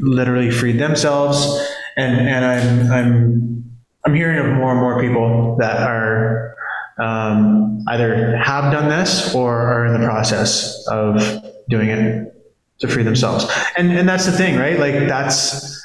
[0.00, 1.68] literally freed themselves.
[1.96, 3.72] And and I'm I'm
[4.04, 6.56] I'm hearing of more and more people that are
[6.98, 12.34] um, either have done this or are in the process of doing it
[12.80, 13.46] to free themselves.
[13.76, 14.78] And and that's the thing, right?
[14.78, 15.80] Like that's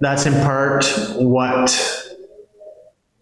[0.00, 0.84] that's in part
[1.16, 2.03] what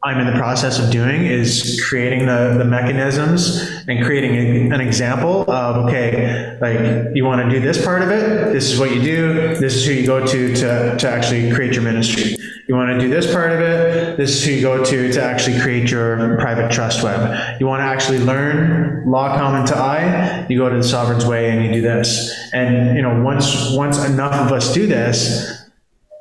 [0.04, 4.80] I'm in the process of doing is creating the, the mechanisms and creating a, an
[4.80, 8.92] example of, okay, like you want to do this part of it, this is what
[8.92, 12.36] you do, this is who you go to to, to actually create your ministry.
[12.66, 15.22] You want to do this part of it, this is who you go to to
[15.22, 17.60] actually create your private trust web.
[17.60, 21.50] You want to actually learn law common to I, you go to the sovereign's way
[21.50, 22.32] and you do this.
[22.52, 25.61] And you know, once once enough of us do this,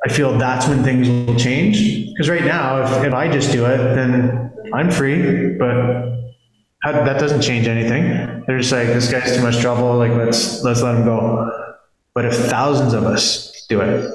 [0.03, 2.07] I feel that's when things will change.
[2.11, 6.11] Because right now, if, if I just do it, then I'm free, but
[6.83, 8.43] that doesn't change anything.
[8.47, 9.97] They're just like, this guy's too much trouble.
[9.97, 11.77] Like, let's let's let him go.
[12.13, 14.11] But if thousands of us do it,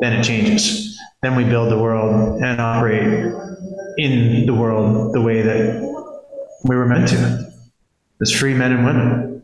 [0.00, 0.98] then it changes.
[1.22, 3.32] Then we build the world and operate
[3.98, 5.82] in the world the way that
[6.64, 7.52] we were meant to,
[8.20, 9.35] as free men and women.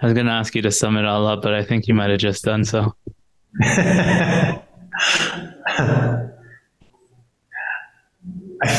[0.00, 1.94] I was going to ask you to sum it all up, but I think you
[1.94, 2.94] might have just done so.
[3.60, 4.60] I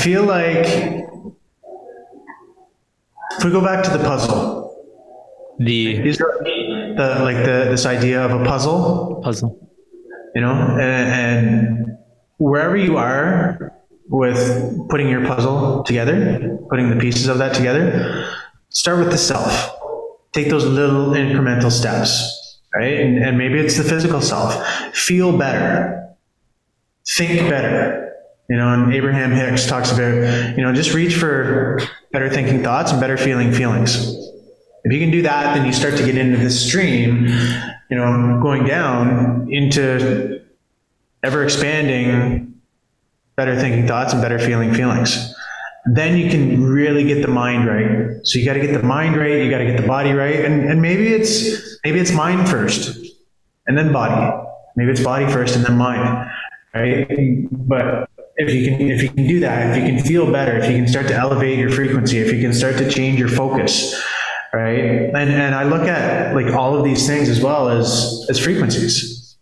[0.01, 0.65] feel like
[3.37, 4.75] if we go back to the puzzle,
[5.59, 9.69] the the like the this idea of a puzzle, puzzle,
[10.35, 11.97] you know, and, and
[12.37, 13.73] wherever you are
[14.07, 18.29] with putting your puzzle together, putting the pieces of that together,
[18.69, 19.78] start with the self
[20.33, 22.99] take those little incremental steps, right?
[22.99, 24.55] And, and maybe it's the physical self.
[24.93, 26.15] Feel better,
[27.07, 28.13] think better.
[28.49, 31.79] You know, and Abraham Hicks talks about, you know, just reach for
[32.11, 34.07] better thinking thoughts and better feeling feelings.
[34.83, 38.39] If you can do that, then you start to get into this stream, you know,
[38.41, 40.41] going down into
[41.21, 42.59] ever expanding
[43.35, 45.35] better thinking thoughts and better feeling feelings
[45.85, 48.25] then you can really get the mind right.
[48.25, 50.43] So you got to get the mind right, you got to get the body right,
[50.45, 52.97] and, and maybe it's maybe it's mind first,
[53.67, 54.45] and then body.
[54.75, 56.29] Maybe it's body first and then mind,
[56.73, 57.47] right?
[57.51, 60.69] But if you can if you can do that, if you can feel better, if
[60.69, 64.01] you can start to elevate your frequency, if you can start to change your focus,
[64.53, 64.79] right?
[64.79, 69.37] And and I look at like all of these things as well as as frequencies.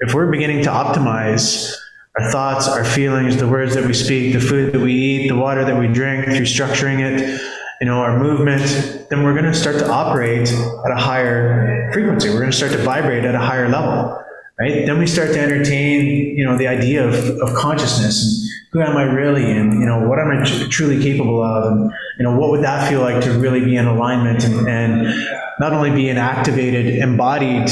[0.00, 1.74] If we're beginning to optimize
[2.20, 5.36] our thoughts, our feelings, the words that we speak, the food that we eat, the
[5.36, 7.40] water that we drink, through structuring it,
[7.80, 12.28] you know, our movement, then we're going to start to operate at a higher frequency.
[12.28, 14.22] We're going to start to vibrate at a higher level,
[14.58, 14.84] right?
[14.86, 18.96] Then we start to entertain, you know, the idea of, of consciousness and who am
[18.96, 21.72] I really and, you know, what am I tr- truly capable of?
[21.72, 25.28] And, you know, what would that feel like to really be in alignment and, and
[25.58, 27.70] not only be an activated, embodied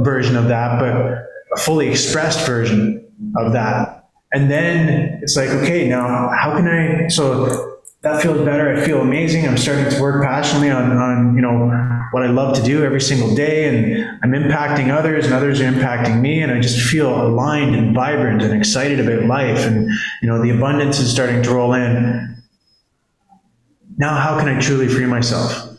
[0.00, 3.05] version of that, but a fully expressed version
[3.36, 4.08] of that.
[4.32, 8.74] And then it's like, okay, now how can I, so that feels better.
[8.74, 9.46] I feel amazing.
[9.46, 11.66] I'm starting to work passionately on, on, you know,
[12.12, 13.68] what I love to do every single day.
[13.68, 16.40] And I'm impacting others and others are impacting me.
[16.40, 19.66] And I just feel aligned and vibrant and excited about life.
[19.66, 19.88] And,
[20.22, 22.42] you know, the abundance is starting to roll in.
[23.96, 25.75] Now, how can I truly free myself?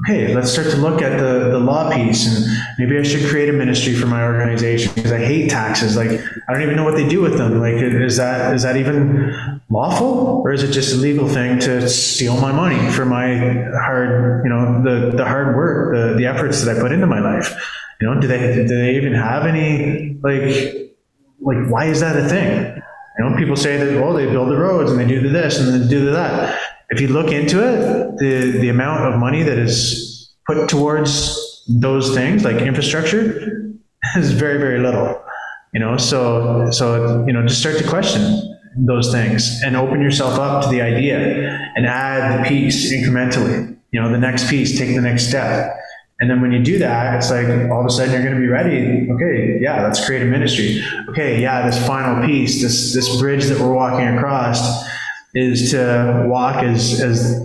[0.00, 2.46] Okay, let's start to look at the, the law piece and
[2.78, 5.96] maybe I should create a ministry for my organization because I hate taxes.
[5.96, 6.10] Like,
[6.48, 7.60] I don't even know what they do with them.
[7.60, 11.88] Like, is that, is that even lawful or is it just a legal thing to
[11.88, 13.36] steal my money for my
[13.82, 17.20] hard, you know, the, the hard work, the, the efforts that I put into my
[17.20, 17.54] life?
[18.00, 20.92] You know, do they, do they even have any, like,
[21.42, 22.82] like, why is that a thing?
[23.18, 25.82] You know, people say that, well, they build the roads and they do this and
[25.82, 26.58] they do that
[26.90, 32.14] if you look into it, the, the amount of money that is put towards those
[32.14, 33.72] things, like infrastructure,
[34.16, 35.22] is very, very little.
[35.72, 40.38] You know, so so you know, just start to question those things and open yourself
[40.38, 41.16] up to the idea
[41.76, 43.76] and add the piece incrementally.
[43.92, 45.76] You know, the next piece, take the next step.
[46.18, 48.40] And then when you do that, it's like all of a sudden you're going to
[48.40, 49.08] be ready.
[49.10, 50.82] Okay, yeah, let's create a ministry.
[51.08, 54.84] Okay, yeah, this final piece, this this bridge that we're walking across
[55.34, 57.44] is to walk as, as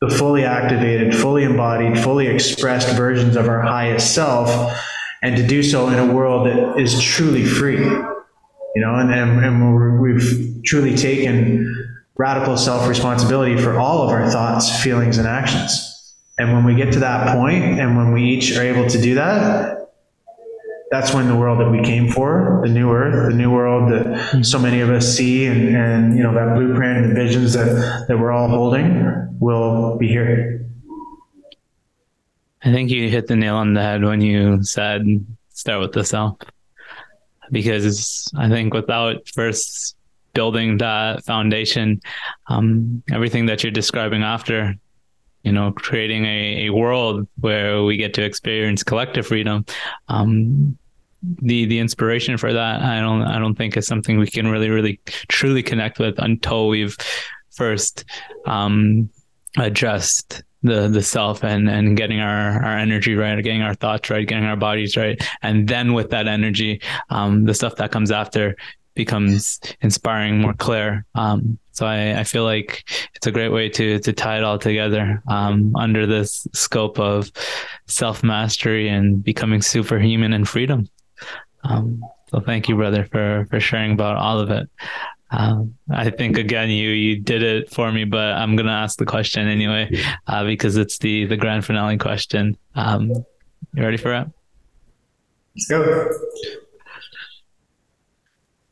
[0.00, 4.78] the fully activated, fully embodied, fully expressed versions of our highest self,
[5.22, 7.78] and to do so in a world that is truly free.
[7.78, 11.74] You know, and, and, and we've truly taken
[12.16, 15.90] radical self responsibility for all of our thoughts, feelings, and actions.
[16.38, 19.14] And when we get to that point, and when we each are able to do
[19.14, 19.73] that,
[20.94, 24.06] that's when the world that we came for, the new earth, the new world that
[24.06, 24.42] mm-hmm.
[24.42, 28.04] so many of us see and, and you know, that blueprint and the visions that,
[28.06, 30.64] that we're all holding will be here.
[32.62, 35.04] I think you hit the nail on the head when you said
[35.48, 36.38] start with the self.
[37.50, 39.96] Because I think without first
[40.32, 42.00] building that foundation,
[42.46, 44.76] um, everything that you're describing after,
[45.42, 49.66] you know, creating a, a world where we get to experience collective freedom,
[50.08, 50.78] um,
[51.42, 54.70] the the inspiration for that i don't i don't think is something we can really
[54.70, 56.96] really truly connect with until we've
[57.50, 58.04] first
[58.46, 59.08] um
[59.56, 64.44] the the self and and getting our our energy right getting our thoughts right getting
[64.44, 66.80] our bodies right and then with that energy
[67.10, 68.56] um the stuff that comes after
[68.94, 71.04] becomes inspiring, more clear.
[71.14, 74.58] Um, so I, I feel like it's a great way to to tie it all
[74.58, 77.30] together um, under this scope of
[77.86, 80.88] self mastery and becoming superhuman and freedom.
[81.62, 84.68] Um, so thank you, brother, for for sharing about all of it.
[85.30, 89.06] Um, I think again, you you did it for me, but I'm gonna ask the
[89.06, 89.90] question anyway
[90.26, 92.56] uh, because it's the the grand finale question.
[92.74, 93.10] Um,
[93.74, 94.28] you ready for it?
[95.56, 96.10] Let's go.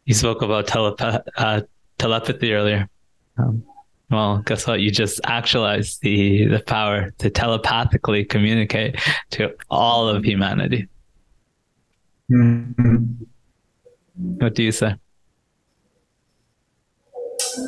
[0.04, 1.62] You spoke about telepath uh,
[1.98, 2.88] telepathy earlier.
[3.38, 3.64] Um,
[4.10, 4.80] well, guess what?
[4.80, 8.96] You just actualized the the power to telepathically communicate
[9.30, 10.88] to all of humanity.
[12.32, 13.24] Mm-hmm.
[14.14, 14.94] What do you say?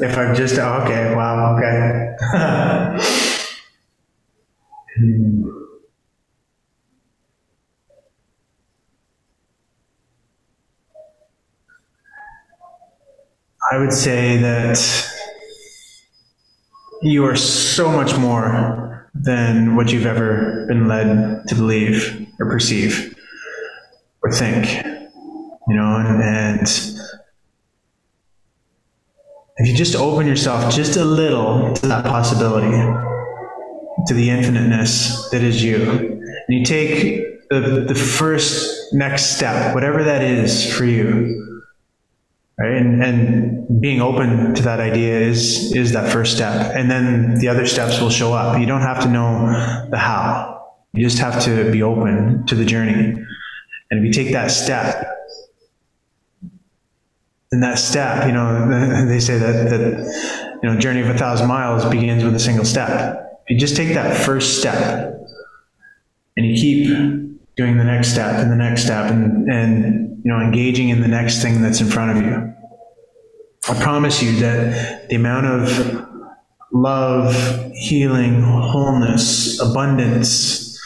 [0.00, 2.16] If I'm just okay, wow, okay.
[13.72, 14.78] I would say that
[17.02, 23.13] you are so much more than what you've ever been led to believe or perceive
[24.24, 24.84] or think.
[25.68, 26.68] You know, and, and
[29.56, 32.76] if you just open yourself just a little to that possibility,
[34.06, 35.90] to the infiniteness that is you,
[36.48, 41.62] and you take the, the first next step, whatever that is for you,
[42.58, 42.72] right?
[42.72, 46.72] And and being open to that idea is is that first step.
[46.74, 48.58] And then the other steps will show up.
[48.58, 50.72] You don't have to know the how.
[50.92, 53.24] You just have to be open to the journey
[53.94, 55.06] and if you take that step
[57.50, 61.46] then that step you know they say that that you know journey of a thousand
[61.46, 63.42] miles begins with a single step.
[63.46, 65.20] If you just take that first step
[66.36, 66.88] and you keep
[67.54, 71.08] doing the next step and the next step and, and you know engaging in the
[71.08, 72.54] next thing that's in front of you
[73.68, 76.08] i promise you that the amount of
[76.72, 80.80] love healing wholeness abundance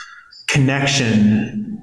[0.48, 1.77] connection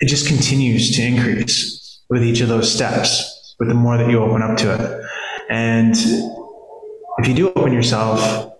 [0.00, 4.22] it just continues to increase with each of those steps with the more that you
[4.22, 5.04] open up to it
[5.50, 5.96] and
[7.18, 8.52] if you do open yourself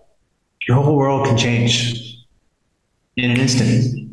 [0.67, 2.25] your whole world can change
[3.17, 4.05] in an instant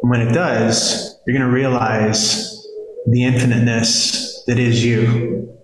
[0.00, 2.66] when it does, you're going to realize
[3.06, 5.56] the infiniteness that is you.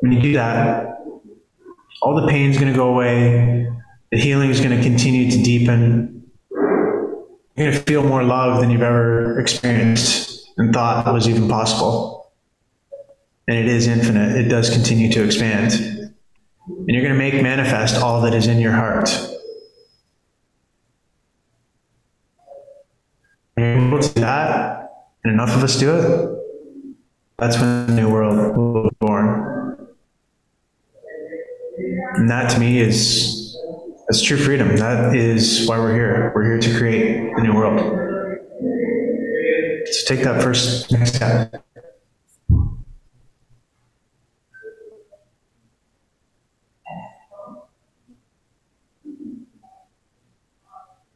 [0.00, 0.98] When you do that,
[2.02, 3.72] all the pain is going to go away,
[4.10, 6.15] the healing is going to continue to deepen.
[7.56, 12.32] You're going to feel more love than you've ever experienced and thought was even possible.
[13.48, 15.72] And it is infinite, it does continue to expand.
[15.72, 19.08] And you're going to make manifest all that is in your heart.
[23.96, 24.90] able to do that,
[25.24, 26.38] and enough of us do it,
[27.38, 29.88] that's when the new world will be born.
[32.14, 33.35] And that to me is
[34.08, 34.76] that's true freedom.
[34.76, 36.32] That is why we're here.
[36.34, 37.80] We're here to create the new world.
[39.90, 41.62] So take that first next step.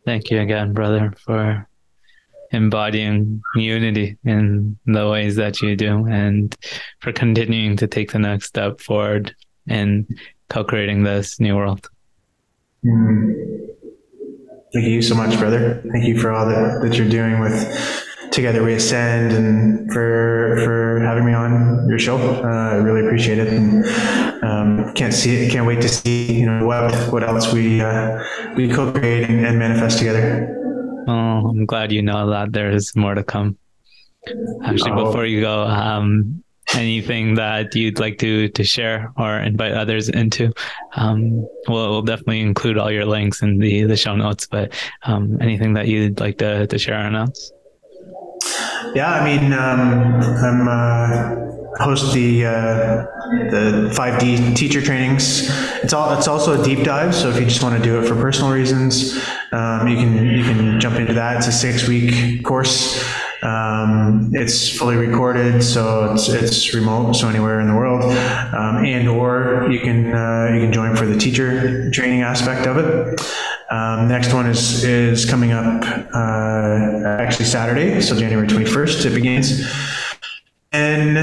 [0.04, 1.68] Thank you again, brother, for
[2.50, 6.56] embodying unity in the ways that you do and
[6.98, 9.32] for continuing to take the next step forward
[9.68, 10.08] in
[10.48, 11.88] co-creating this new world.
[14.72, 15.82] Thank you so much, brother.
[15.92, 17.68] Thank you for all that, that you're doing with
[18.30, 22.16] Together We Ascend and for for having me on your show.
[22.16, 23.84] Uh, I really appreciate it, and
[24.44, 25.50] um, can't see it.
[25.50, 28.22] Can't wait to see you know what what else we uh,
[28.56, 30.56] we co-create and, and manifest together.
[31.08, 33.58] Oh, I'm glad you know that there is more to come.
[34.64, 35.06] Actually, oh.
[35.06, 36.44] before you go, um,
[36.74, 40.52] anything that you'd like to to share or invite others into,
[40.96, 44.46] um, we'll, we'll definitely include all your links in the the show notes.
[44.46, 44.72] But
[45.02, 47.52] um, anything that you'd like to to share or announce?
[48.94, 53.06] Yeah, I mean, um, I'm uh, host the uh,
[53.50, 55.48] the 5D teacher trainings.
[55.82, 57.14] It's all it's also a deep dive.
[57.14, 59.18] So if you just want to do it for personal reasons,
[59.52, 61.38] um, you can you can jump into that.
[61.38, 63.04] It's a six week course.
[63.42, 69.08] Um, it's fully recorded, so it's, it's remote, so anywhere in the world, um, and
[69.08, 73.20] or you can uh, you can join for the teacher training aspect of it.
[73.70, 75.82] Um, next one is is coming up
[76.14, 79.06] uh, actually Saturday, so January twenty first.
[79.06, 79.62] It begins.
[80.72, 81.16] And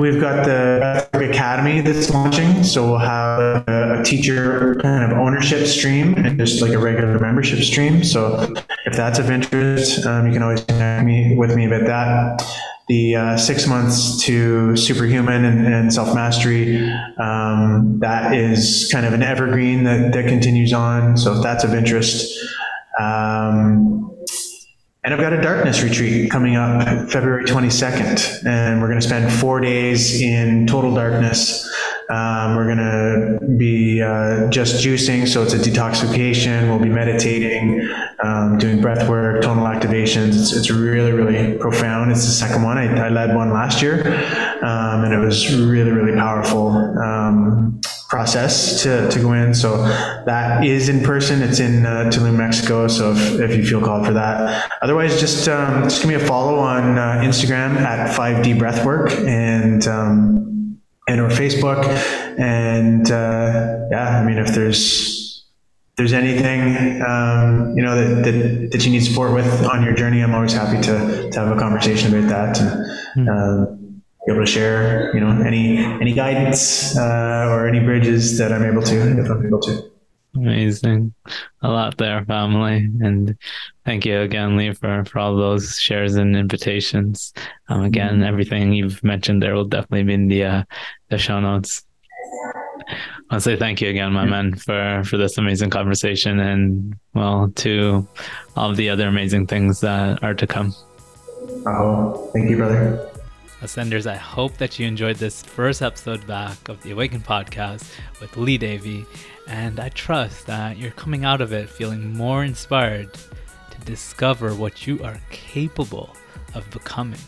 [0.00, 2.64] we've got the Academy that's launching.
[2.64, 7.18] So we'll have a, a, teacher kind of ownership stream and just like a regular
[7.18, 8.02] membership stream.
[8.04, 8.54] So
[8.86, 12.42] if that's of interest, um, you can always connect me with me about that.
[12.88, 16.88] the uh, six months to superhuman and, and self mastery.
[17.18, 21.18] Um, that is kind of an evergreen that, that continues on.
[21.18, 22.32] So if that's of interest,
[22.98, 24.15] um,
[25.06, 29.32] and I've got a darkness retreat coming up February 22nd, and we're going to spend
[29.32, 31.64] four days in total darkness.
[32.10, 36.68] Um, we're going to be uh, just juicing, so it's a detoxification.
[36.68, 37.88] We'll be meditating,
[38.24, 40.40] um, doing breath work, tonal activations.
[40.40, 42.10] It's, it's really, really profound.
[42.10, 42.76] It's the second one.
[42.76, 44.08] I, I led one last year,
[44.64, 46.70] um, and it was really, really powerful.
[48.08, 49.52] Process to, to go in.
[49.52, 49.78] So
[50.26, 51.42] that is in person.
[51.42, 52.86] It's in uh, Tulum, Mexico.
[52.86, 56.24] So if, if you feel called for that, otherwise just um, just give me a
[56.24, 61.84] follow on uh, Instagram at 5D Breathwork and um, and or Facebook.
[62.38, 65.44] And uh, yeah, I mean if there's
[65.96, 70.22] there's anything um, you know that, that, that you need support with on your journey,
[70.22, 72.60] I'm always happy to, to have a conversation about that.
[72.60, 73.75] And, mm
[74.26, 78.64] be able to share, you know, any any guidance uh, or any bridges that I'm
[78.64, 79.90] able to, if I'm able to.
[80.34, 81.14] Amazing,
[81.62, 83.38] a lot there, family, and
[83.86, 87.32] thank you again, Lee, for for all those shares and invitations.
[87.68, 88.24] Um, again, mm-hmm.
[88.24, 90.64] everything you've mentioned there will definitely be in the uh,
[91.08, 91.84] the show notes.
[93.30, 94.30] I'll say thank you again, my yeah.
[94.30, 98.06] man, for for this amazing conversation, and well, to
[98.56, 100.74] all the other amazing things that are to come.
[101.66, 103.08] Oh, thank you, brother.
[103.66, 107.90] Ascenders, I hope that you enjoyed this first episode back of the Awaken podcast
[108.20, 109.04] with Lee Davy,
[109.48, 114.86] and I trust that you're coming out of it feeling more inspired to discover what
[114.86, 116.14] you are capable
[116.54, 117.18] of becoming.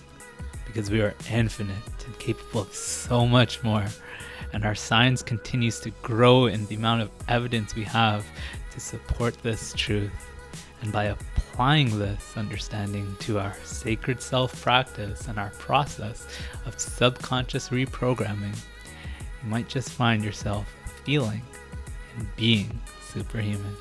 [0.65, 1.74] Because we are infinite
[2.06, 3.86] and capable of so much more,
[4.52, 8.24] and our science continues to grow in the amount of evidence we have
[8.70, 10.12] to support this truth.
[10.82, 11.06] And by
[11.59, 16.28] applying this understanding to our sacred self practice and our process
[16.66, 18.56] of subconscious reprogramming,
[19.43, 20.72] you might just find yourself
[21.02, 21.43] feeling
[22.16, 23.74] and being superhuman.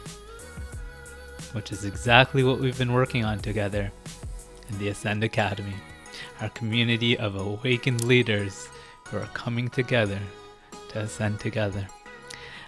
[1.51, 3.91] Which is exactly what we've been working on together
[4.69, 5.75] in the Ascend Academy,
[6.41, 8.69] our community of awakened leaders
[9.05, 10.19] who are coming together
[10.89, 11.87] to ascend together.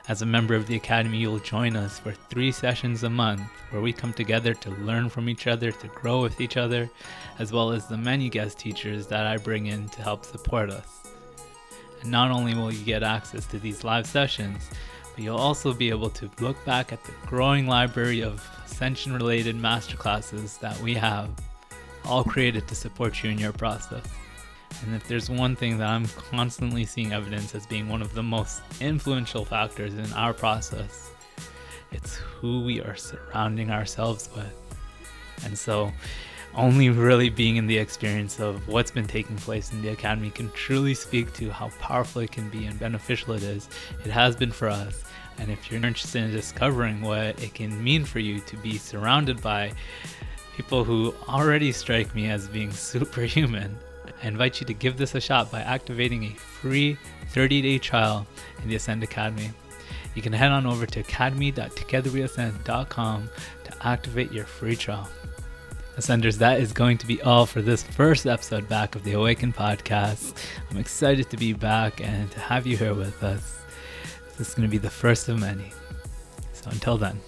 [0.10, 3.80] As a member of the Academy, you'll join us for three sessions a month where
[3.80, 6.90] we come together to learn from each other, to grow with each other,
[7.38, 11.12] as well as the many guest teachers that I bring in to help support us.
[12.02, 14.68] And not only will you get access to these live sessions,
[15.14, 19.56] but you'll also be able to look back at the growing library of ascension related
[19.56, 21.30] masterclasses that we have,
[22.04, 24.06] all created to support you in your process.
[24.84, 28.24] And if there's one thing that I'm constantly seeing evidence as being one of the
[28.24, 31.12] most influential factors in our process,
[31.92, 34.54] it's who we are surrounding ourselves with.
[35.46, 35.92] And so,
[36.56, 40.50] only really being in the experience of what's been taking place in the academy can
[40.52, 43.70] truly speak to how powerful it can be and beneficial it is.
[44.04, 45.04] It has been for us.
[45.38, 49.42] And if you're interested in discovering what it can mean for you to be surrounded
[49.42, 49.72] by
[50.56, 53.78] people who already strike me as being superhuman,
[54.22, 56.98] I invite you to give this a shot by activating a free
[57.30, 58.28] 30 day trial
[58.62, 59.52] in the Ascend Academy.
[60.16, 63.30] You can head on over to academy.togetherweascend.com
[63.64, 65.10] to activate your free trial.
[65.98, 69.54] Ascenders, that is going to be all for this first episode back of the Awaken
[69.54, 70.34] podcast.
[70.72, 73.60] I'm excited to be back and to have you here with us.
[74.38, 75.74] This is going to be the first of many.
[76.54, 77.20] So until then,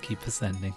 [0.00, 0.74] keep ascending.